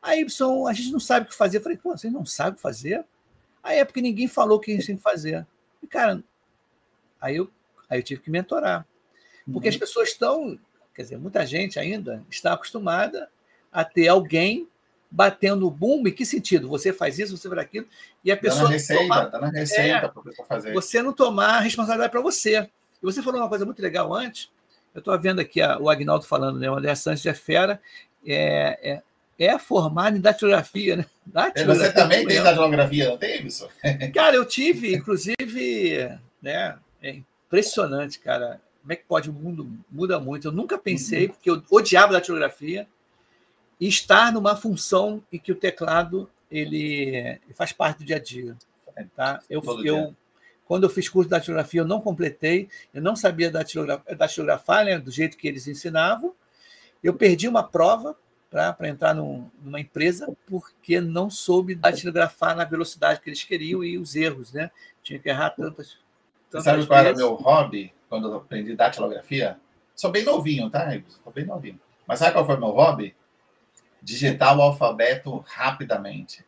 [0.00, 0.24] Aí,
[0.68, 1.58] a gente não sabe o que fazer.
[1.58, 3.04] Eu falei, pô, vocês não sabem fazer?
[3.62, 5.46] Aí é porque ninguém falou o que a gente tem que fazer.
[5.82, 6.22] E, cara,
[7.20, 7.50] aí eu,
[7.94, 8.86] aí eu tive que mentorar.
[9.50, 9.74] Porque uhum.
[9.74, 10.58] as pessoas estão,
[10.94, 13.28] quer dizer, muita gente ainda está acostumada
[13.72, 14.68] a ter alguém
[15.10, 16.06] batendo o boom.
[16.06, 16.68] Em que sentido?
[16.68, 17.86] Você faz isso, você faz aquilo,
[18.24, 18.62] e a pessoa.
[18.62, 20.72] Dá na receita, tomar, dá na receita é, para fazer.
[20.72, 22.68] Você não tomar a responsabilidade para você.
[23.02, 24.50] E você falou uma coisa muito legal antes.
[24.94, 26.70] Eu estou vendo aqui a, o Agnaldo falando, né?
[26.70, 27.80] O André Santos é fera.
[28.26, 29.02] É,
[29.38, 31.06] é, é formado em datilografia, né?
[31.26, 33.68] Datilografia, você também tem datilografia, não tem, isso?
[34.14, 36.76] Cara, eu tive, inclusive, né?
[37.54, 38.60] Impressionante, cara.
[38.80, 39.30] Como é que pode?
[39.30, 40.48] O mundo muda muito.
[40.48, 41.32] Eu nunca pensei, uhum.
[41.32, 42.88] porque eu odiava datilografia
[43.78, 48.56] e estar numa função em que o teclado ele faz parte do dia a dia.
[49.14, 49.40] Tá?
[49.48, 50.14] Eu, eu,
[50.66, 55.12] quando eu fiz curso de datilografia, eu não completei, eu não sabia datilografar né, do
[55.12, 56.34] jeito que eles ensinavam.
[57.02, 58.16] Eu perdi uma prova
[58.50, 63.96] para entrar num, numa empresa porque não soube datilografar na velocidade que eles queriam e
[63.96, 64.70] os erros, né?
[65.02, 66.03] Tinha que errar tantas.
[66.62, 69.58] Tantas Sabe qual era o meu hobby quando eu aprendi datilografia?
[69.94, 70.88] Sou bem novinho, tá,
[71.22, 71.80] Sou bem novinho.
[72.06, 73.14] Mas sabe qual foi meu hobby?
[74.04, 76.44] digitar o alfabeto rapidamente.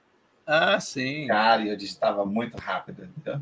[0.46, 1.26] Ah, sim.
[1.26, 3.40] Cara, eu digitava muito rápido, entendeu?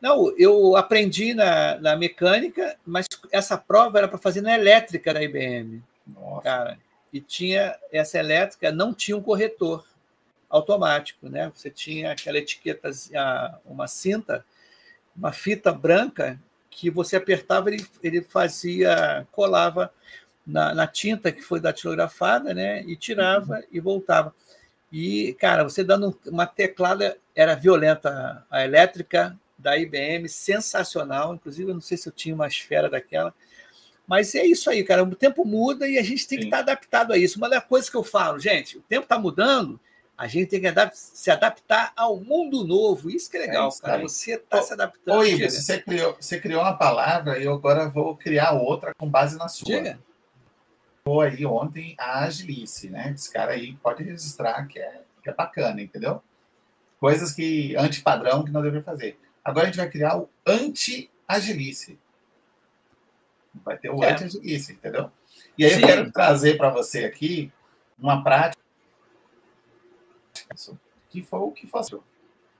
[0.00, 5.22] Não, eu aprendi na, na mecânica, mas essa prova era para fazer na elétrica da
[5.22, 5.82] IBM.
[6.06, 6.40] Nossa.
[6.40, 6.78] Cara,
[7.12, 9.84] e tinha essa elétrica, não tinha um corretor
[10.48, 11.52] automático, né?
[11.54, 12.90] Você tinha aquela etiqueta,
[13.64, 14.44] uma cinta,
[15.20, 16.40] uma fita branca
[16.70, 19.92] que você apertava, ele, ele fazia, colava
[20.46, 22.82] na, na, tinta que foi datilografada, né?
[22.84, 23.62] E tirava uhum.
[23.70, 24.34] e voltava.
[24.90, 31.34] E, cara, você dando uma teclada, era violenta a elétrica da IBM, sensacional.
[31.34, 33.34] Inclusive, eu não sei se eu tinha uma esfera daquela.
[34.06, 35.04] Mas é isso aí, cara.
[35.04, 36.42] O tempo muda e a gente tem Sim.
[36.42, 37.36] que estar adaptado a isso.
[37.36, 39.78] Uma das coisas que eu falo, gente, o tempo está mudando,
[40.20, 43.08] a gente tem que adap se adaptar ao mundo novo.
[43.08, 44.02] Isso que é legal, é cara.
[44.02, 45.16] Você está se adaptando.
[45.16, 49.38] Oi, você criou, você criou uma palavra e eu agora vou criar outra com base
[49.38, 49.64] na sua.
[49.64, 49.98] Diga
[51.22, 53.12] aí ontem a Agilice, né?
[53.14, 56.22] Esse cara aí pode registrar que é, que é bacana, entendeu?
[57.00, 59.18] Coisas que anti-padrão que não deveria fazer.
[59.42, 61.98] Agora a gente vai criar o anti-agilice.
[63.64, 64.12] Vai ter o é.
[64.12, 65.10] anti-agilice, entendeu?
[65.56, 65.80] E aí Sim.
[65.80, 67.50] eu quero trazer para você aqui
[67.98, 68.59] uma prática
[71.08, 72.02] que foi o que fácil.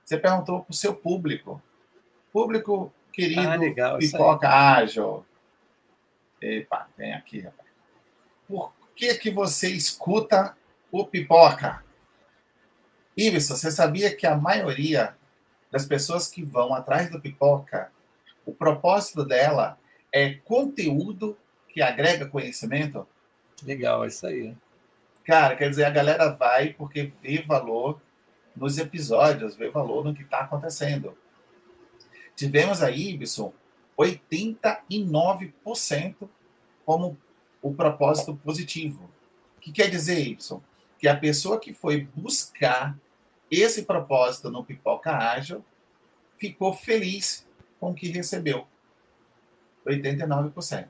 [0.03, 1.61] Você perguntou para o seu público.
[2.31, 5.25] Público querido, ah, legal, pipoca ágil.
[6.41, 7.71] Epa, vem aqui, rapaz
[8.51, 10.55] por que, que você escuta
[10.91, 11.83] o pipoca?
[13.15, 15.15] Iverson, você sabia que a maioria
[15.71, 17.91] das pessoas que vão atrás do pipoca,
[18.45, 19.77] o propósito dela
[20.11, 21.37] é conteúdo
[21.69, 23.07] que agrega conhecimento?
[23.63, 24.55] Legal, é isso aí.
[25.31, 28.01] Cara, quer dizer, a galera vai porque vê valor
[28.53, 31.17] nos episódios, vê valor no que está acontecendo.
[32.35, 33.53] Tivemos aí, Ibson,
[33.97, 36.27] 89%
[36.85, 37.17] como
[37.61, 39.09] o propósito positivo.
[39.55, 40.37] O que quer dizer, Y?
[40.99, 42.99] Que a pessoa que foi buscar
[43.49, 45.63] esse propósito no Pipoca Ágil
[46.35, 47.47] ficou feliz
[47.79, 48.67] com o que recebeu.
[49.87, 50.89] 89%.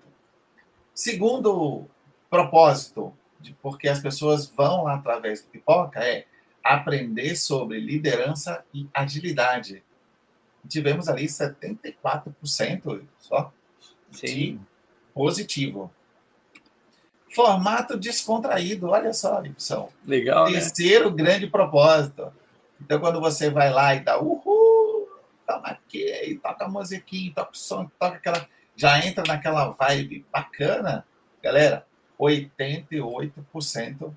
[0.96, 1.86] Segundo
[2.28, 3.16] propósito,
[3.62, 6.26] porque as pessoas vão lá através do Pipoca, é
[6.64, 9.84] aprender sobre liderança e agilidade.
[10.68, 13.52] Tivemos ali 74% só
[14.12, 14.26] Sim.
[14.26, 14.60] de
[15.14, 15.92] positivo.
[17.34, 19.92] Formato descontraído, olha só, Lipson.
[20.06, 20.46] Legal.
[20.46, 20.54] Né?
[20.54, 21.16] Terceiro né?
[21.16, 22.32] grande propósito.
[22.80, 25.10] Então, quando você vai lá e dá uhul,
[25.48, 28.48] toma aqui, toca a musiquinha, toca o som, toca aquela.
[28.76, 31.06] Já entra naquela vibe bacana,
[31.42, 31.86] galera.
[32.22, 34.14] 88%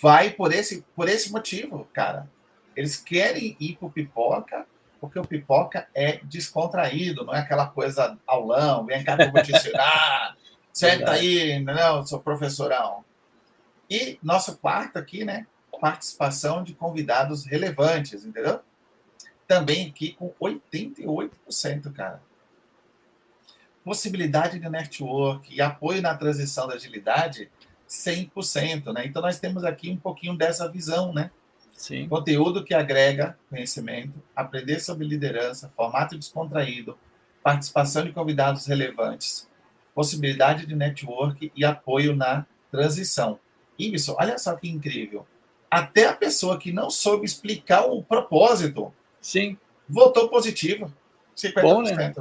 [0.00, 2.28] vai por esse, por esse motivo, cara.
[2.74, 4.66] Eles querem ir para o pipoca
[5.02, 9.42] porque o pipoca é descontraído, não é aquela coisa aulão, vem cá que eu vou
[9.42, 10.36] te ensinar,
[10.72, 13.04] senta aí, não, sou professorão.
[13.90, 15.44] E nosso quarto aqui, né?
[15.80, 18.60] Participação de convidados relevantes, entendeu?
[19.48, 22.22] Também aqui com 88%, cara.
[23.84, 27.50] Possibilidade de network e apoio na transição da agilidade,
[27.88, 29.06] 100%, né?
[29.06, 31.30] Então nós temos aqui um pouquinho dessa visão, né?
[31.74, 32.08] Sim.
[32.08, 36.96] Conteúdo que agrega conhecimento, aprender sobre liderança, formato descontraído,
[37.42, 39.48] participação de convidados relevantes,
[39.94, 43.38] possibilidade de network e apoio na transição.
[43.78, 45.26] Ibson, olha só que incrível.
[45.70, 49.58] Até a pessoa que não soube explicar o propósito Sim.
[49.88, 50.92] votou positivo.
[51.36, 51.62] 50%.
[51.62, 52.12] Bom, né?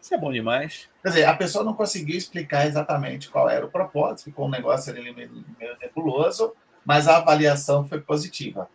[0.00, 0.88] Isso é bom demais.
[1.02, 4.92] Quer dizer, a pessoa não conseguiu explicar exatamente qual era o propósito, ficou um negócio
[4.92, 5.44] ali meio
[5.80, 8.68] nebuloso, mas a avaliação foi positiva.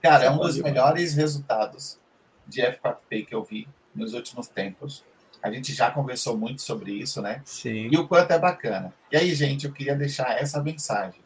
[0.00, 1.98] Cara, é um dos melhores resultados
[2.46, 5.04] de F4P que eu vi nos últimos tempos.
[5.42, 7.42] A gente já conversou muito sobre isso, né?
[7.44, 7.88] Sim.
[7.90, 8.94] E o quanto é bacana.
[9.10, 11.20] E aí, gente, eu queria deixar essa mensagem.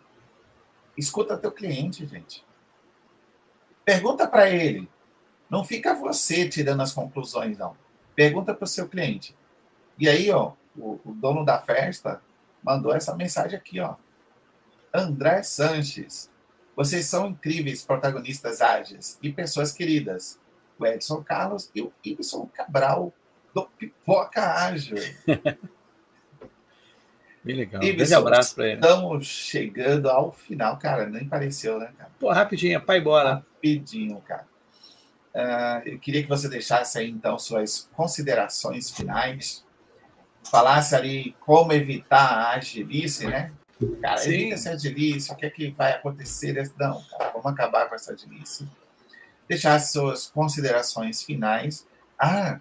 [0.97, 2.45] Escuta teu cliente, gente.
[3.84, 4.89] Pergunta para ele.
[5.49, 7.76] Não fica você tirando as conclusões, não.
[8.19, 9.33] Pergunta para o seu cliente.
[9.97, 12.21] E aí, ó, o, o dono da festa
[12.64, 13.95] mandou essa mensagem aqui, ó.
[14.93, 16.29] André Sanches.
[16.75, 20.37] Vocês são incríveis protagonistas ágeis e pessoas queridas.
[20.81, 23.14] O Edson Carlos e o Ibson Cabral,
[23.55, 24.97] do Pipoca Ágil.
[27.45, 27.81] Bem legal.
[27.81, 28.81] Um grande abraço para ele.
[28.81, 31.07] Estamos chegando ao final, cara.
[31.07, 32.11] Nem pareceu, né, cara?
[32.19, 33.35] Pô, rapidinho, pai, bora.
[33.35, 34.45] Rapidinho, cara.
[35.35, 39.64] Uh, eu queria que você deixasse aí, então, suas considerações finais.
[40.51, 43.53] Falasse ali como evitar a agilice, né?
[44.01, 44.31] Cara, Sim.
[44.31, 46.55] evita essa agilice, o que é que vai acontecer?
[46.79, 48.68] Não, cara, vamos acabar com essa agilice.
[49.47, 51.87] Deixar as suas considerações finais.
[52.18, 52.59] Ah,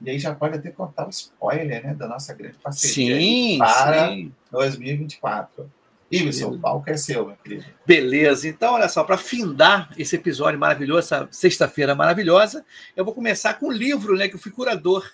[0.00, 4.08] e aí já pode até contar o spoiler, né, da nossa grande parceria sim, para
[4.08, 4.32] sim.
[4.50, 5.70] 2024.
[6.10, 7.64] Ibson, o palco é seu, meu querido.
[7.86, 12.64] Beleza, então olha só, para findar esse episódio maravilhoso, essa sexta-feira maravilhosa,
[12.96, 15.08] eu vou começar com um livro, né, que eu fui curador.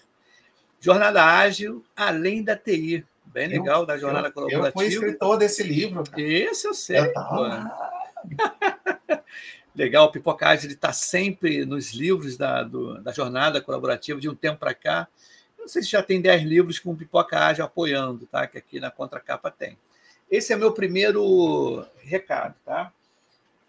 [0.81, 3.05] Jornada Ágil, Além da TI
[3.37, 4.69] bem legal eu, da jornada eu, colaborativa.
[4.69, 6.03] Eu fui escritor desse livro.
[6.05, 6.23] Cara.
[6.23, 6.99] Esse eu sei.
[6.99, 7.13] Eu
[9.75, 14.35] legal, o Pipocage ele está sempre nos livros da, do, da jornada colaborativa de um
[14.35, 15.07] tempo para cá.
[15.59, 18.47] Não sei se já tem 10 livros com o Pipocage apoiando, tá?
[18.47, 19.77] Que aqui na contracapa tem.
[20.31, 22.93] Esse é meu primeiro recado, tá?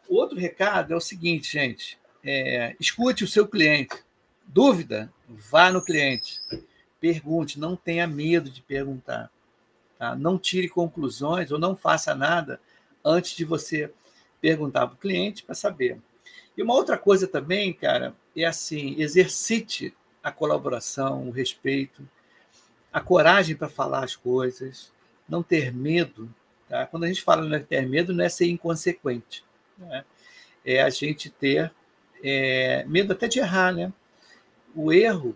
[0.07, 1.99] O outro recado é o seguinte, gente.
[2.23, 3.95] É, escute o seu cliente.
[4.45, 5.11] Dúvida?
[5.27, 6.39] Vá no cliente.
[6.99, 9.29] Pergunte, não tenha medo de perguntar.
[9.99, 10.15] Tá?
[10.15, 12.59] Não tire conclusões ou não faça nada
[13.03, 13.91] antes de você
[14.41, 15.99] perguntar para o cliente para saber.
[16.55, 19.93] E uma outra coisa também, cara, é assim: exercite
[20.23, 22.07] a colaboração, o respeito,
[22.91, 24.91] a coragem para falar as coisas,
[25.27, 26.33] não ter medo.
[26.69, 26.85] Tá?
[26.85, 29.43] Quando a gente fala é ter medo, não é ser inconsequente.
[29.77, 30.03] Né?
[30.65, 31.71] É a gente ter
[32.23, 33.91] é, medo até de errar, né?
[34.75, 35.35] O erro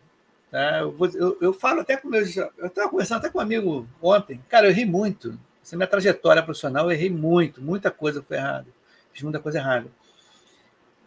[0.51, 0.79] Tá?
[0.79, 2.35] Eu, vou, eu, eu, falo até com meus.
[2.35, 4.43] Eu estava conversando até com um amigo ontem.
[4.49, 5.39] Cara, eu errei muito.
[5.63, 7.61] Essa minha trajetória profissional, eu errei muito.
[7.61, 8.67] Muita coisa foi errada.
[9.13, 9.87] Fiz muita coisa errada.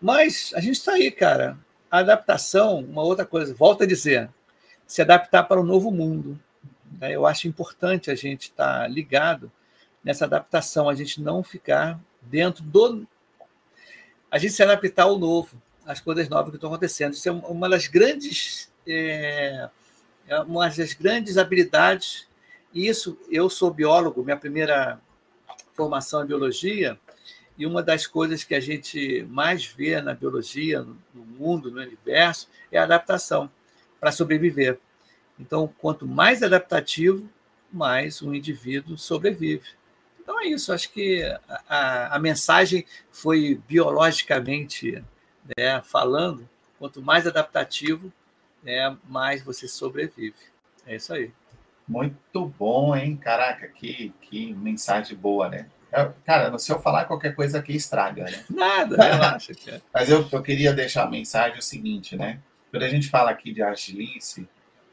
[0.01, 1.59] Mas a gente está aí, cara.
[1.91, 4.31] A adaptação, uma outra coisa, volta a dizer,
[4.87, 6.41] se adaptar para o novo mundo.
[6.99, 7.11] Tá?
[7.11, 9.53] Eu acho importante a gente estar tá ligado
[10.05, 13.07] nessa adaptação, a gente não ficar dentro do.
[14.31, 17.15] A gente se adaptar ao novo, às coisas novas que estão acontecendo.
[17.15, 19.69] Isso é uma das grandes é,
[20.27, 22.29] é uma das grandes habilidades.
[22.73, 25.01] E isso, eu sou biólogo, minha primeira
[25.75, 26.99] formação é biologia,
[27.57, 32.49] e uma das coisas que a gente mais vê na biologia, no mundo, no universo,
[32.71, 33.51] é a adaptação
[34.01, 34.79] para sobreviver.
[35.39, 37.29] Então, quanto mais adaptativo,
[37.73, 39.65] mais um indivíduo sobrevive.
[40.25, 41.23] Então é isso, acho que
[41.69, 45.05] a, a mensagem foi biologicamente
[45.57, 46.49] né, falando,
[46.79, 48.11] quanto mais adaptativo,
[48.63, 50.35] né, mais você sobrevive.
[50.87, 51.31] É isso aí.
[51.87, 53.17] Muito bom, hein?
[53.17, 55.67] Caraca, que, que mensagem boa, né?
[56.25, 58.45] Cara, se eu falar qualquer coisa aqui, estraga, né?
[58.51, 59.53] Nada, relaxa.
[59.93, 62.41] Mas eu, eu queria deixar a mensagem o seguinte, né?
[62.71, 64.49] Quando a gente fala aqui de agilice,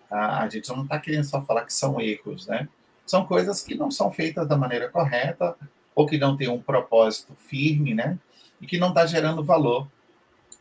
[0.09, 2.67] a, a gente não está querendo só falar que são erros, né?
[3.11, 5.57] São coisas que não são feitas da maneira correta
[5.93, 8.17] ou que não tem um propósito firme, né?
[8.61, 9.85] E que não está gerando valor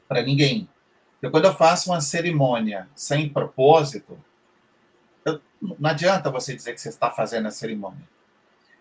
[0.08, 0.68] para ninguém.
[1.16, 4.18] Então, quando eu faço uma cerimônia sem propósito,
[5.24, 8.02] eu, não adianta você dizer que você está fazendo a cerimônia.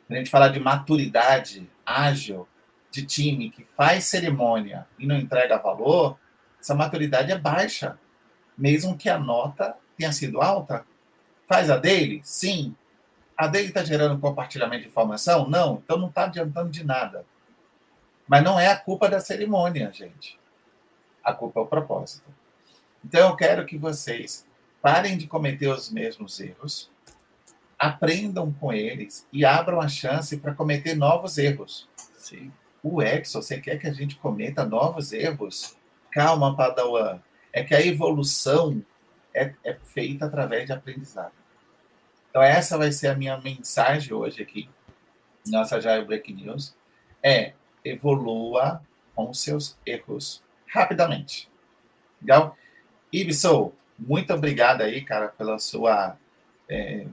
[0.09, 2.47] a gente fala de maturidade ágil
[2.89, 6.17] de time que faz cerimônia e não entrega valor,
[6.59, 7.99] essa maturidade é baixa,
[8.57, 10.83] mesmo que a nota tenha sido alta.
[11.47, 12.19] Faz a dele?
[12.23, 12.75] Sim.
[13.39, 15.47] A dele está gerando compartilhamento de informação?
[15.47, 15.81] Não.
[15.81, 17.25] Então não está adiantando de nada.
[18.27, 20.37] Mas não é a culpa da cerimônia, gente.
[21.23, 22.29] A culpa é o propósito.
[23.01, 24.45] Então eu quero que vocês
[24.81, 26.91] parem de cometer os mesmos erros,
[27.79, 31.87] aprendam com eles e abram a chance para cometer novos erros.
[32.17, 32.51] Sim.
[32.83, 35.77] O Exo, você quer que a gente cometa novos erros?
[36.11, 37.21] Calma, Padawan.
[37.53, 38.83] É que a evolução
[39.33, 41.38] é, é feita através de aprendizado.
[42.29, 44.69] Então, essa vai ser a minha mensagem hoje aqui,
[45.47, 46.75] nossa Jair Break News,
[47.23, 47.53] é
[47.83, 48.81] evolua
[49.15, 51.49] com seus erros rapidamente.
[52.21, 52.55] Legal?
[53.11, 56.17] Ibson, muito obrigado aí, cara, pela sua
[56.69, 57.07] é,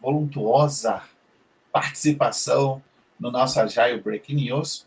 [0.00, 1.02] voluntuosa
[1.72, 2.82] participação
[3.18, 4.86] no nosso Agile Break News.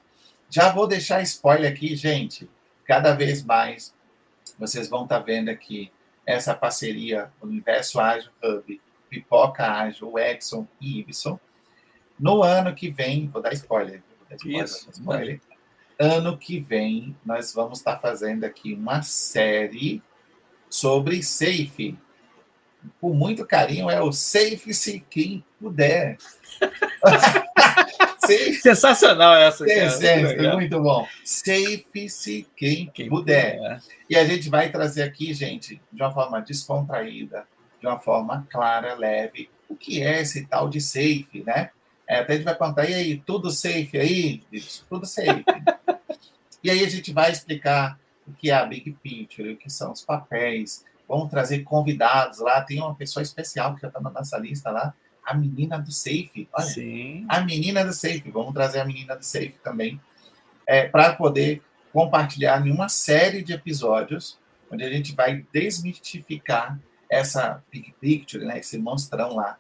[0.49, 2.49] Já vou deixar spoiler aqui, gente.
[2.85, 3.95] Cada vez mais
[4.59, 5.91] vocês vão estar tá vendo aqui
[6.25, 8.81] essa parceria Universo Ágil Hub,
[9.13, 11.39] Pipoca Ágil, Edson e Ibson.
[12.19, 14.01] No ano que vem, vou dar spoiler.
[14.17, 15.39] Vou dar spoiler, Isso, spoiler.
[15.99, 20.01] Ano que vem, nós vamos estar tá fazendo aqui uma série
[20.67, 21.95] sobre Safe.
[22.99, 26.17] Com muito carinho, é o Safe-se quem puder.
[28.61, 29.65] Sensacional essa.
[29.65, 30.55] Cara.
[30.55, 31.07] muito bom.
[31.23, 33.57] Safe-se quem, quem puder.
[33.57, 33.81] puder.
[34.09, 37.45] E a gente vai trazer aqui, gente, de uma forma descontraída,
[37.83, 41.69] de uma forma clara, leve, o que é esse tal de safe, né?
[42.07, 44.41] É, até a gente vai contar, e aí, tudo safe aí?
[44.87, 45.43] Tudo safe.
[46.63, 49.91] e aí a gente vai explicar o que é a Big Picture, o que são
[49.91, 50.85] os papéis.
[51.09, 52.61] Vamos trazer convidados lá.
[52.61, 54.93] Tem uma pessoa especial que já está na nossa lista lá,
[55.25, 56.47] a menina do Safe.
[56.53, 57.25] Olha, Sim.
[57.27, 58.31] A menina do Safe.
[58.31, 59.99] Vamos trazer a menina do Safe também,
[60.65, 61.61] é, para poder
[61.91, 64.39] compartilhar em uma série de episódios,
[64.71, 66.79] onde a gente vai desmitificar
[67.13, 69.57] essa big picture, né, esse monstrão lá,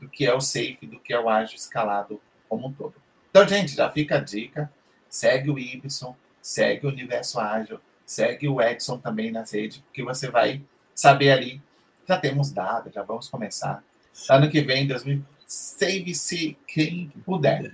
[0.00, 2.94] do que é o Safe, do que é o ágil escalado como um todo.
[3.30, 4.70] Então, gente, já fica a dica.
[5.08, 10.30] Segue o Ibson, segue o Universo Ágil, segue o Edson também nas redes, porque você
[10.30, 10.62] vai
[10.94, 11.62] saber ali.
[12.08, 13.82] Já temos dados, já vamos começar
[14.28, 17.72] Ano que vem, 2000, save-se quem puder.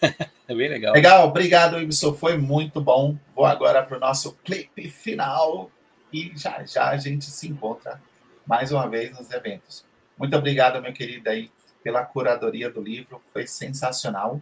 [0.46, 0.92] É bem legal.
[0.92, 2.12] Legal, obrigado, Ibson.
[2.12, 3.16] Foi muito bom.
[3.34, 5.70] Vou agora para o nosso clipe final
[6.12, 7.98] e já já a gente se encontra
[8.46, 9.84] mais uma vez nos eventos.
[10.18, 11.50] Muito obrigado, meu querido, aí,
[11.82, 13.20] pela curadoria do livro.
[13.32, 14.40] Foi sensacional.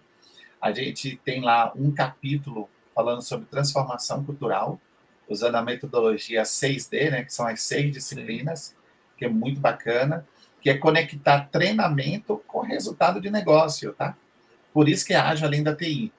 [0.61, 4.81] A gente tem lá um capítulo falando sobre transformação cultural,
[5.29, 8.77] usando a metodologia 6D, né, que são as seis disciplinas,
[9.17, 10.27] que é muito bacana
[10.63, 14.17] que é conectar treinamento com resultado de negócio, tá?
[14.73, 16.13] Por isso que é ágil além da TI.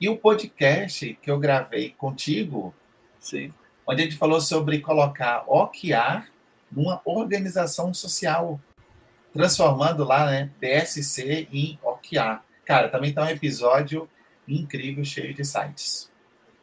[0.00, 2.74] E o podcast que eu gravei contigo,
[3.20, 3.54] Sim.
[3.86, 6.28] onde a gente falou sobre colocar OKR
[6.74, 8.60] numa organização social,
[9.32, 12.40] transformando lá, né, DSC em OKR.
[12.64, 14.08] Cara, também tá um episódio
[14.48, 16.10] incrível, cheio de sites.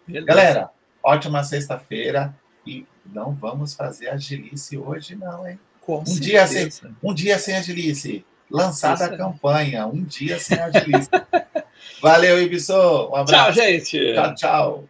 [0.07, 0.25] Beleza.
[0.25, 0.69] Galera,
[1.03, 2.35] ótima sexta-feira
[2.65, 5.59] e não vamos fazer agilice hoje não, hein?
[5.79, 6.69] Com um, dia sem,
[7.01, 8.25] um dia sem agilice.
[8.49, 9.13] Lançada Isso.
[9.13, 9.87] a campanha.
[9.87, 11.09] Um dia sem agilice.
[12.01, 13.09] Valeu, Ibson.
[13.11, 13.53] Um abraço.
[13.53, 14.13] Tchau, gente.
[14.13, 14.89] Tchau, tchau.